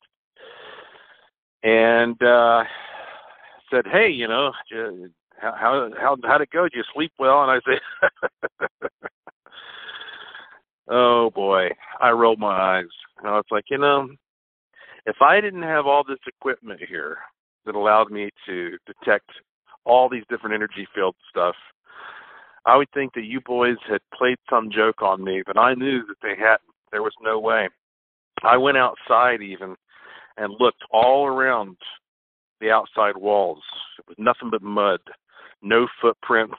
and 1.63 2.21
uh, 2.21 2.63
said, 3.71 3.85
"Hey, 3.91 4.09
you 4.09 4.27
know, 4.27 4.51
how 5.39 5.89
how 5.99 6.17
how'd 6.23 6.41
it 6.41 6.51
go? 6.51 6.63
Did 6.63 6.73
you 6.75 6.83
sleep 6.93 7.11
well?" 7.17 7.43
And 7.43 7.51
I 7.51 7.59
said. 7.65 9.09
Oh 10.89 11.29
boy, 11.29 11.69
I 11.99 12.11
rolled 12.11 12.39
my 12.39 12.79
eyes. 12.79 12.85
And 13.19 13.27
I 13.27 13.35
was 13.35 13.45
like, 13.51 13.65
you 13.69 13.77
know, 13.77 14.09
if 15.05 15.15
I 15.21 15.41
didn't 15.41 15.63
have 15.63 15.85
all 15.85 16.03
this 16.03 16.19
equipment 16.27 16.81
here 16.87 17.17
that 17.65 17.75
allowed 17.75 18.11
me 18.11 18.29
to 18.45 18.77
detect 18.85 19.29
all 19.85 20.09
these 20.09 20.23
different 20.29 20.55
energy 20.55 20.87
field 20.93 21.15
stuff, 21.29 21.55
I 22.65 22.77
would 22.77 22.89
think 22.93 23.13
that 23.13 23.25
you 23.25 23.41
boys 23.41 23.77
had 23.89 23.99
played 24.13 24.37
some 24.49 24.71
joke 24.71 25.01
on 25.01 25.23
me, 25.23 25.43
but 25.45 25.57
I 25.57 25.73
knew 25.73 26.05
that 26.07 26.15
they 26.21 26.35
hadn't. 26.37 26.61
There 26.91 27.03
was 27.03 27.13
no 27.21 27.39
way. 27.39 27.67
I 28.43 28.57
went 28.57 28.77
outside 28.77 29.41
even 29.41 29.75
and 30.37 30.53
looked 30.59 30.83
all 30.91 31.27
around 31.27 31.77
the 32.61 32.71
outside 32.71 33.17
walls. 33.17 33.63
It 33.99 34.05
was 34.07 34.17
nothing 34.17 34.49
but 34.49 34.61
mud, 34.61 34.99
no 35.61 35.87
footprints, 36.01 36.57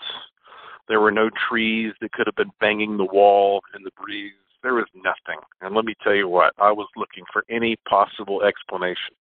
there 0.88 1.00
were 1.00 1.12
no 1.12 1.30
trees 1.48 1.92
that 2.00 2.12
could 2.12 2.26
have 2.26 2.36
been 2.36 2.52
banging 2.60 2.96
the 2.96 3.04
wall 3.04 3.60
in 3.76 3.82
the 3.82 3.90
breeze. 4.00 4.32
There 4.62 4.74
was 4.74 4.86
nothing. 4.94 5.40
And 5.60 5.74
let 5.74 5.84
me 5.84 5.94
tell 6.02 6.14
you 6.14 6.28
what, 6.28 6.54
I 6.58 6.72
was 6.72 6.88
looking 6.96 7.24
for 7.32 7.44
any 7.50 7.76
possible 7.88 8.42
explanation. 8.42 9.14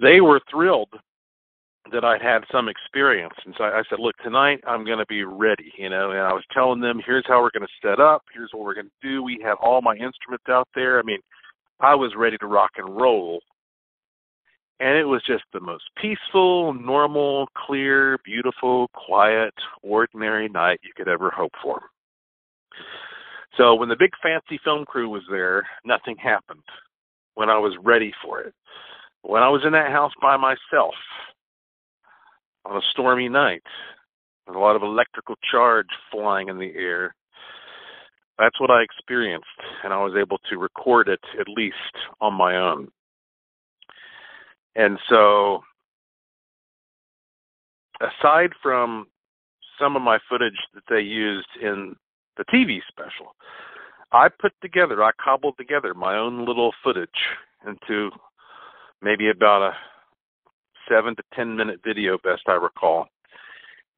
They 0.00 0.20
were 0.20 0.40
thrilled 0.50 0.92
that 1.92 2.04
I'd 2.04 2.22
had 2.22 2.44
some 2.52 2.68
experience. 2.68 3.34
And 3.46 3.54
so 3.56 3.64
I 3.64 3.82
said, 3.88 3.98
look, 3.98 4.16
tonight 4.18 4.60
I'm 4.66 4.84
going 4.84 4.98
to 4.98 5.06
be 5.06 5.24
ready, 5.24 5.72
you 5.78 5.88
know, 5.88 6.10
and 6.10 6.20
I 6.20 6.32
was 6.32 6.44
telling 6.52 6.80
them, 6.80 7.00
here's 7.04 7.24
how 7.26 7.40
we're 7.40 7.50
going 7.50 7.66
to 7.66 7.88
set 7.88 8.00
up. 8.00 8.24
Here's 8.34 8.50
what 8.52 8.64
we're 8.64 8.74
going 8.74 8.90
to 8.90 9.08
do. 9.08 9.22
We 9.22 9.40
have 9.44 9.58
all 9.60 9.80
my 9.80 9.94
instruments 9.94 10.44
out 10.48 10.68
there. 10.74 10.98
I 10.98 11.02
mean, 11.02 11.20
I 11.80 11.94
was 11.94 12.12
ready 12.16 12.36
to 12.38 12.46
rock 12.46 12.72
and 12.76 12.96
roll 12.96 13.40
and 14.80 14.96
it 14.96 15.04
was 15.04 15.22
just 15.26 15.44
the 15.52 15.60
most 15.60 15.84
peaceful, 16.00 16.72
normal, 16.72 17.48
clear, 17.54 18.18
beautiful, 18.24 18.88
quiet, 18.94 19.54
ordinary 19.82 20.48
night 20.48 20.80
you 20.82 20.92
could 20.96 21.08
ever 21.08 21.30
hope 21.30 21.52
for. 21.62 21.82
So 23.56 23.74
when 23.74 23.88
the 23.88 23.96
big 23.96 24.12
fancy 24.22 24.60
film 24.62 24.84
crew 24.84 25.08
was 25.08 25.24
there, 25.30 25.66
nothing 25.84 26.16
happened 26.16 26.62
when 27.34 27.50
I 27.50 27.58
was 27.58 27.76
ready 27.82 28.12
for 28.22 28.40
it. 28.40 28.54
When 29.22 29.42
I 29.42 29.48
was 29.48 29.62
in 29.64 29.72
that 29.72 29.90
house 29.90 30.12
by 30.22 30.36
myself 30.36 30.94
on 32.64 32.76
a 32.76 32.86
stormy 32.90 33.28
night 33.28 33.64
with 34.46 34.54
a 34.54 34.60
lot 34.60 34.76
of 34.76 34.82
electrical 34.82 35.34
charge 35.50 35.88
flying 36.10 36.48
in 36.48 36.58
the 36.58 36.72
air, 36.76 37.14
that's 38.38 38.60
what 38.60 38.70
I 38.70 38.82
experienced, 38.82 39.46
and 39.82 39.92
I 39.92 40.02
was 40.04 40.14
able 40.16 40.38
to 40.48 40.58
record 40.58 41.08
it 41.08 41.20
at 41.40 41.48
least 41.48 41.74
on 42.20 42.34
my 42.34 42.56
own. 42.56 42.88
And 44.78 44.96
so, 45.08 45.64
aside 48.00 48.52
from 48.62 49.08
some 49.78 49.96
of 49.96 50.02
my 50.02 50.18
footage 50.28 50.56
that 50.72 50.84
they 50.88 51.00
used 51.00 51.48
in 51.60 51.96
the 52.36 52.44
TV 52.44 52.78
special, 52.88 53.34
I 54.12 54.28
put 54.28 54.52
together, 54.62 55.02
I 55.02 55.10
cobbled 55.20 55.56
together 55.58 55.94
my 55.94 56.16
own 56.16 56.46
little 56.46 56.72
footage 56.84 57.08
into 57.66 58.10
maybe 59.02 59.30
about 59.30 59.62
a 59.62 59.72
seven 60.88 61.16
to 61.16 61.22
ten 61.34 61.56
minute 61.56 61.80
video, 61.84 62.16
best 62.22 62.42
I 62.46 62.52
recall. 62.52 63.08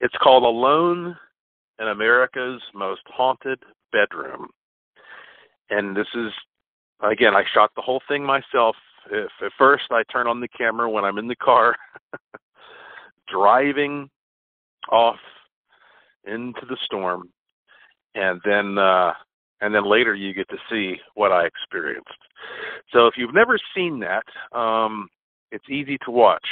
It's 0.01 0.17
called 0.23 0.45
Alone 0.45 1.15
in 1.79 1.89
America's 1.89 2.63
Most 2.75 3.03
Haunted 3.07 3.63
Bedroom. 3.93 4.49
And 5.69 5.95
this 5.95 6.09
is, 6.15 6.33
again, 7.03 7.37
I 7.37 7.45
shot 7.53 7.71
the 7.77 7.83
whole 7.83 8.01
thing 8.09 8.25
myself 8.25 8.77
if 9.11 9.31
at 9.45 9.53
first 9.59 9.85
I 9.91 10.03
turn 10.13 10.27
on 10.27 10.41
the 10.41 10.49
camera 10.49 10.91
when 10.91 11.05
I'm 11.05 11.19
in 11.19 11.29
the 11.29 11.37
car 11.37 11.77
driving 13.29 14.09
off 14.91 15.19
into 16.25 16.63
the 16.69 16.77
storm 16.85 17.31
and 18.15 18.41
then 18.45 18.79
uh 18.79 19.13
and 19.61 19.75
then 19.75 19.85
later 19.85 20.15
you 20.15 20.33
get 20.33 20.49
to 20.49 20.57
see 20.71 20.97
what 21.15 21.33
I 21.33 21.47
experienced. 21.47 22.09
So 22.93 23.07
if 23.07 23.15
you've 23.17 23.35
never 23.35 23.59
seen 23.75 24.01
that, 24.01 24.25
um 24.57 25.09
it's 25.53 25.69
easy 25.69 25.99
to 26.05 26.11
watch. 26.11 26.47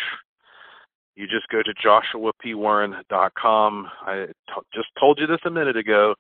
You 1.15 1.27
just 1.27 1.49
go 1.49 1.63
to 1.63 1.75
joshuapwarren.com. 1.85 3.89
I 4.07 4.27
t- 4.27 4.63
just 4.75 4.89
told 4.99 5.19
you 5.21 5.27
this 5.27 5.41
a 5.45 5.51
minute 5.51 5.77
ago. 5.77 6.15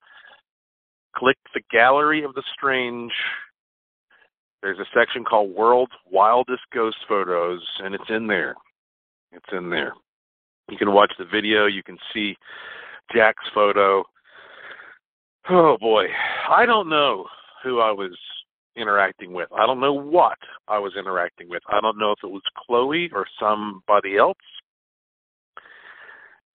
Click 1.16 1.36
the 1.54 1.62
Gallery 1.70 2.24
of 2.24 2.34
the 2.34 2.42
Strange 2.52 3.12
there's 4.62 4.78
a 4.78 4.86
section 4.94 5.24
called 5.24 5.54
World's 5.54 5.92
Wildest 6.10 6.62
Ghost 6.72 6.96
Photos, 7.08 7.62
and 7.82 7.94
it's 7.94 8.08
in 8.08 8.26
there. 8.26 8.54
It's 9.32 9.52
in 9.52 9.70
there. 9.70 9.92
You 10.70 10.76
can 10.76 10.92
watch 10.92 11.12
the 11.18 11.24
video. 11.24 11.66
You 11.66 11.82
can 11.82 11.98
see 12.12 12.36
Jack's 13.14 13.44
photo. 13.54 14.04
Oh 15.48 15.78
boy, 15.78 16.06
I 16.50 16.66
don't 16.66 16.88
know 16.88 17.26
who 17.62 17.80
I 17.80 17.90
was 17.90 18.16
interacting 18.76 19.32
with. 19.32 19.48
I 19.52 19.66
don't 19.66 19.80
know 19.80 19.94
what 19.94 20.38
I 20.68 20.78
was 20.78 20.92
interacting 20.98 21.48
with. 21.48 21.62
I 21.68 21.80
don't 21.80 21.98
know 21.98 22.12
if 22.12 22.18
it 22.22 22.30
was 22.30 22.42
Chloe 22.66 23.10
or 23.14 23.26
somebody 23.40 24.16
else. 24.16 24.36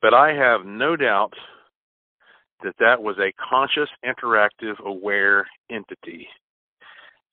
But 0.01 0.13
I 0.13 0.33
have 0.33 0.65
no 0.65 0.95
doubt 0.95 1.33
that 2.63 2.75
that 2.79 3.01
was 3.01 3.17
a 3.19 3.33
conscious, 3.49 3.89
interactive, 4.05 4.79
aware 4.85 5.47
entity. 5.69 6.27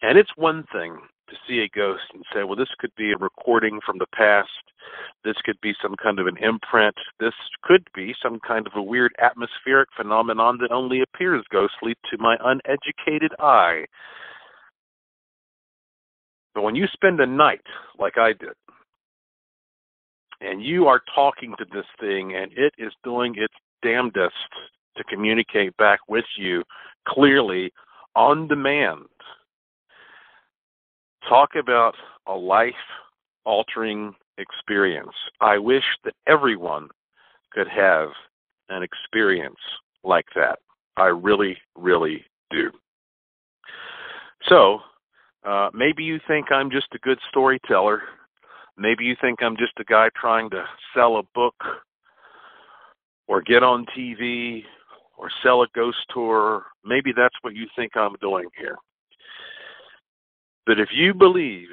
And 0.03 0.19
it's 0.19 0.31
one 0.37 0.65
thing 0.73 0.99
to 1.29 1.37
see 1.47 1.61
a 1.61 1.69
ghost 1.69 2.05
and 2.15 2.25
say, 2.35 2.43
well, 2.43 2.57
this 2.57 2.75
could 2.79 2.95
be 2.97 3.13
a 3.13 3.17
recording 3.17 3.81
from 3.85 3.99
the 3.99 4.07
past. 4.15 4.49
This 5.25 5.37
could 5.45 5.61
be 5.61 5.75
some 5.81 5.95
kind 6.03 6.19
of 6.19 6.27
an 6.27 6.37
imprint. 6.39 6.97
This 7.21 7.35
could 7.63 7.87
be 7.95 8.15
some 8.23 8.41
kind 8.47 8.67
of 8.67 8.73
a 8.75 8.83
weird 8.83 9.13
atmospheric 9.21 9.89
phenomenon 9.97 10.59
that 10.61 10.73
only 10.73 11.03
appears 11.03 11.45
ghostly 11.51 11.95
to 12.11 12.19
my 12.19 12.37
uneducated 12.43 13.33
eye. 13.39 13.85
But 16.55 16.63
when 16.63 16.75
you 16.75 16.87
spend 16.93 17.21
a 17.21 17.27
night 17.27 17.63
like 17.99 18.19
I 18.19 18.33
did, 18.33 18.55
and 20.41 20.63
you 20.63 20.87
are 20.87 21.03
talking 21.15 21.55
to 21.59 21.67
this 21.73 21.85
thing 22.01 22.35
and 22.35 22.51
it 22.57 22.73
is 22.79 22.93
doing 23.05 23.35
its 23.37 23.55
damnedest 23.83 24.35
to 24.97 25.05
communicate 25.05 25.77
back 25.77 26.01
with 26.09 26.25
you 26.37 26.65
clearly 27.07 27.73
on 28.17 28.49
demand. 28.49 29.07
Talk 31.29 31.51
about 31.55 31.95
a 32.27 32.35
life 32.35 32.75
altering 33.45 34.15
experience. 34.39 35.13
I 35.41 35.59
wish 35.59 35.85
that 36.05 36.15
everyone 36.27 36.89
could 37.53 37.69
have 37.69 38.09
an 38.69 38.83
experience 38.83 39.59
like 40.05 40.27
that. 40.35 40.59
I 40.97 41.07
really, 41.07 41.57
really 41.77 42.25
do. 42.51 42.71
So, 44.49 44.81
uh, 45.45 45.71
maybe 45.73 46.05
you 46.05 46.19
think 46.27 46.53
I'm 46.53 46.71
just 46.71 46.89
a 46.95 46.99
good 46.99 47.19
storyteller. 47.29 48.03
Maybe 48.77 49.05
you 49.05 49.17
think 49.21 49.43
I'm 49.43 49.57
just 49.57 49.73
a 49.79 49.85
guy 49.85 50.09
trying 50.19 50.51
to 50.51 50.65
sell 50.95 51.19
a 51.19 51.23
book 51.35 51.55
or 53.29 53.43
get 53.43 53.63
on 53.63 53.87
TV 53.97 54.63
or 55.19 55.31
sell 55.43 55.63
a 55.63 55.67
ghost 55.75 55.99
tour. 56.13 56.65
Maybe 56.85 57.13
that's 57.15 57.35
what 57.43 57.55
you 57.55 57.67
think 57.77 57.97
I'm 57.97 58.15
doing 58.21 58.49
here. 58.59 58.77
But 60.71 60.79
if 60.79 60.91
you 60.93 61.15
believe 61.15 61.71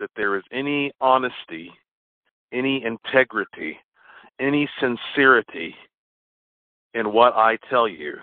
that 0.00 0.08
there 0.16 0.34
is 0.34 0.42
any 0.50 0.90
honesty, 1.02 1.70
any 2.50 2.82
integrity, 2.82 3.76
any 4.40 4.66
sincerity 4.80 5.74
in 6.94 7.12
what 7.12 7.34
I 7.34 7.58
tell 7.68 7.86
you 7.86 8.14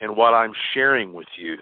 and 0.00 0.16
what 0.16 0.32
I'm 0.32 0.54
sharing 0.72 1.12
with 1.12 1.26
you, 1.36 1.58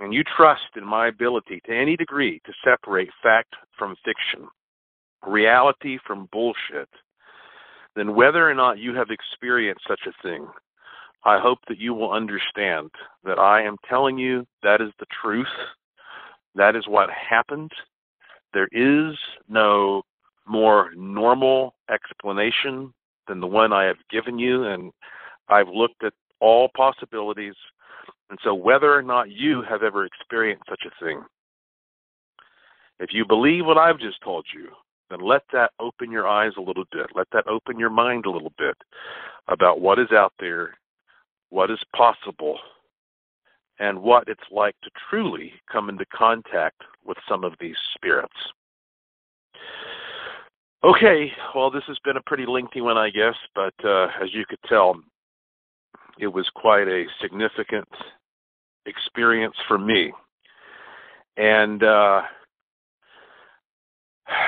and 0.00 0.12
you 0.12 0.22
trust 0.22 0.76
in 0.76 0.84
my 0.84 1.08
ability 1.08 1.62
to 1.64 1.74
any 1.74 1.96
degree 1.96 2.42
to 2.44 2.52
separate 2.62 3.08
fact 3.22 3.54
from 3.78 3.96
fiction, 4.04 4.46
reality 5.26 5.96
from 6.06 6.28
bullshit, 6.30 6.90
then 7.96 8.14
whether 8.14 8.46
or 8.46 8.54
not 8.54 8.76
you 8.76 8.94
have 8.94 9.08
experienced 9.08 9.86
such 9.88 10.02
a 10.06 10.22
thing, 10.22 10.46
I 11.24 11.38
hope 11.40 11.60
that 11.68 11.78
you 11.78 11.94
will 11.94 12.12
understand 12.12 12.90
that 13.24 13.38
I 13.38 13.62
am 13.62 13.76
telling 13.88 14.18
you 14.18 14.46
that 14.62 14.82
is 14.82 14.90
the 14.98 15.06
truth. 15.22 15.46
That 16.58 16.76
is 16.76 16.86
what 16.88 17.08
happened. 17.10 17.70
There 18.52 18.68
is 18.72 19.16
no 19.48 20.02
more 20.46 20.90
normal 20.96 21.74
explanation 21.88 22.92
than 23.28 23.40
the 23.40 23.46
one 23.46 23.72
I 23.72 23.84
have 23.84 23.96
given 24.10 24.38
you, 24.38 24.64
and 24.64 24.92
I've 25.48 25.68
looked 25.68 26.02
at 26.02 26.12
all 26.40 26.68
possibilities. 26.76 27.54
And 28.28 28.38
so, 28.42 28.54
whether 28.54 28.92
or 28.92 29.02
not 29.02 29.30
you 29.30 29.62
have 29.62 29.82
ever 29.84 30.04
experienced 30.04 30.64
such 30.68 30.82
a 30.84 31.04
thing, 31.04 31.22
if 32.98 33.10
you 33.12 33.24
believe 33.24 33.64
what 33.64 33.78
I've 33.78 34.00
just 34.00 34.20
told 34.22 34.44
you, 34.52 34.68
then 35.10 35.20
let 35.20 35.42
that 35.52 35.70
open 35.78 36.10
your 36.10 36.26
eyes 36.26 36.52
a 36.58 36.60
little 36.60 36.84
bit. 36.90 37.06
Let 37.14 37.28
that 37.32 37.46
open 37.46 37.78
your 37.78 37.90
mind 37.90 38.26
a 38.26 38.30
little 38.30 38.52
bit 38.58 38.76
about 39.46 39.80
what 39.80 40.00
is 40.00 40.10
out 40.12 40.32
there 40.40 40.74
what 41.50 41.70
is 41.70 41.78
possible, 41.96 42.58
and 43.78 44.00
what 44.00 44.28
it's 44.28 44.40
like 44.50 44.74
to 44.82 44.90
truly 45.08 45.52
come 45.70 45.88
into 45.88 46.04
contact 46.06 46.82
with 47.04 47.16
some 47.28 47.44
of 47.44 47.54
these 47.60 47.76
spirits. 47.94 48.34
Okay, 50.84 51.32
well, 51.54 51.70
this 51.70 51.82
has 51.88 51.98
been 52.04 52.16
a 52.16 52.22
pretty 52.22 52.46
lengthy 52.46 52.80
one, 52.80 52.96
I 52.96 53.10
guess, 53.10 53.34
but 53.54 53.74
uh, 53.84 54.08
as 54.22 54.32
you 54.32 54.44
could 54.48 54.60
tell, 54.68 55.00
it 56.20 56.28
was 56.28 56.48
quite 56.54 56.86
a 56.86 57.04
significant 57.20 57.88
experience 58.86 59.56
for 59.66 59.78
me. 59.78 60.12
And, 61.36 61.82
uh, 61.82 62.22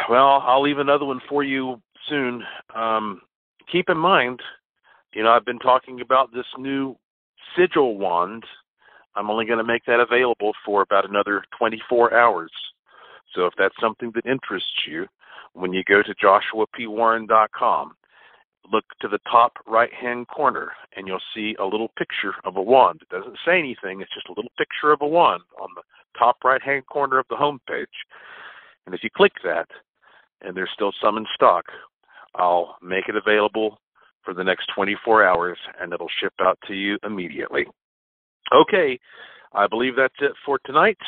well, 0.08 0.42
I'll 0.44 0.62
leave 0.62 0.78
another 0.78 1.04
one 1.04 1.20
for 1.28 1.42
you 1.42 1.80
soon. 2.08 2.42
Um, 2.74 3.20
keep 3.70 3.88
in 3.88 3.98
mind, 3.98 4.40
you 5.14 5.22
know, 5.22 5.30
I've 5.30 5.44
been 5.44 5.58
talking 5.58 6.00
about 6.00 6.32
this 6.32 6.46
new 6.58 6.96
sigil 7.56 7.98
wand. 7.98 8.44
I'm 9.16 9.30
only 9.30 9.44
going 9.44 9.58
to 9.58 9.64
make 9.64 9.84
that 9.86 10.00
available 10.00 10.52
for 10.64 10.82
about 10.82 11.08
another 11.08 11.44
24 11.58 12.14
hours. 12.14 12.52
So 13.34 13.46
if 13.46 13.54
that's 13.58 13.74
something 13.80 14.12
that 14.14 14.26
interests 14.26 14.86
you, 14.86 15.06
when 15.52 15.72
you 15.72 15.82
go 15.84 16.02
to 16.02 16.14
joshuapwarren.com, 16.14 17.92
look 18.72 18.84
to 19.00 19.08
the 19.08 19.18
top 19.30 19.52
right 19.66 19.92
hand 19.92 20.28
corner 20.28 20.72
and 20.96 21.06
you'll 21.06 21.18
see 21.34 21.56
a 21.58 21.64
little 21.64 21.90
picture 21.98 22.34
of 22.44 22.56
a 22.56 22.62
wand. 22.62 23.00
It 23.02 23.14
doesn't 23.14 23.38
say 23.44 23.58
anything, 23.58 24.00
it's 24.00 24.14
just 24.14 24.28
a 24.28 24.34
little 24.36 24.52
picture 24.56 24.92
of 24.92 25.00
a 25.02 25.06
wand 25.06 25.42
on 25.60 25.68
the 25.74 25.82
top 26.18 26.38
right 26.44 26.62
hand 26.62 26.86
corner 26.86 27.18
of 27.18 27.26
the 27.30 27.36
home 27.36 27.60
page. 27.68 27.88
And 28.86 28.94
if 28.94 29.02
you 29.02 29.10
click 29.14 29.32
that, 29.44 29.68
and 30.42 30.56
there's 30.56 30.70
still 30.74 30.92
some 31.02 31.16
in 31.16 31.26
stock, 31.34 31.66
I'll 32.34 32.76
make 32.82 33.08
it 33.08 33.16
available 33.16 33.78
for 34.24 34.34
the 34.34 34.44
next 34.44 34.70
24 34.74 35.24
hours, 35.24 35.58
and 35.80 35.92
it'll 35.92 36.08
ship 36.20 36.32
out 36.40 36.58
to 36.66 36.74
you 36.74 36.98
immediately. 37.04 37.66
Okay, 38.52 38.98
I 39.52 39.66
believe 39.66 39.94
that's 39.96 40.14
it 40.20 40.32
for 40.44 40.58
tonight. 40.64 40.98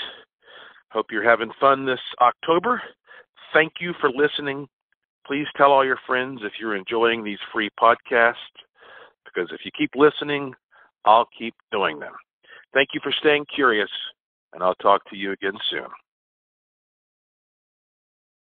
Hope 0.90 1.06
you're 1.10 1.28
having 1.28 1.50
fun 1.58 1.84
this 1.84 2.00
October. 2.20 2.80
Thank 3.52 3.74
you 3.80 3.94
for 4.00 4.10
listening. 4.10 4.68
Please 5.26 5.46
tell 5.56 5.72
all 5.72 5.84
your 5.84 5.98
friends 6.06 6.40
if 6.42 6.52
you're 6.60 6.76
enjoying 6.76 7.24
these 7.24 7.38
free 7.52 7.70
podcasts, 7.80 8.34
because 9.24 9.50
if 9.52 9.60
you 9.64 9.70
keep 9.76 9.90
listening, 9.96 10.54
I'll 11.04 11.28
keep 11.36 11.54
doing 11.70 11.98
them. 11.98 12.12
Thank 12.74 12.90
you 12.94 13.00
for 13.02 13.12
staying 13.12 13.46
curious, 13.54 13.90
and 14.52 14.62
I'll 14.62 14.74
talk 14.76 15.08
to 15.10 15.16
you 15.16 15.32
again 15.32 15.54
soon. 15.70 15.88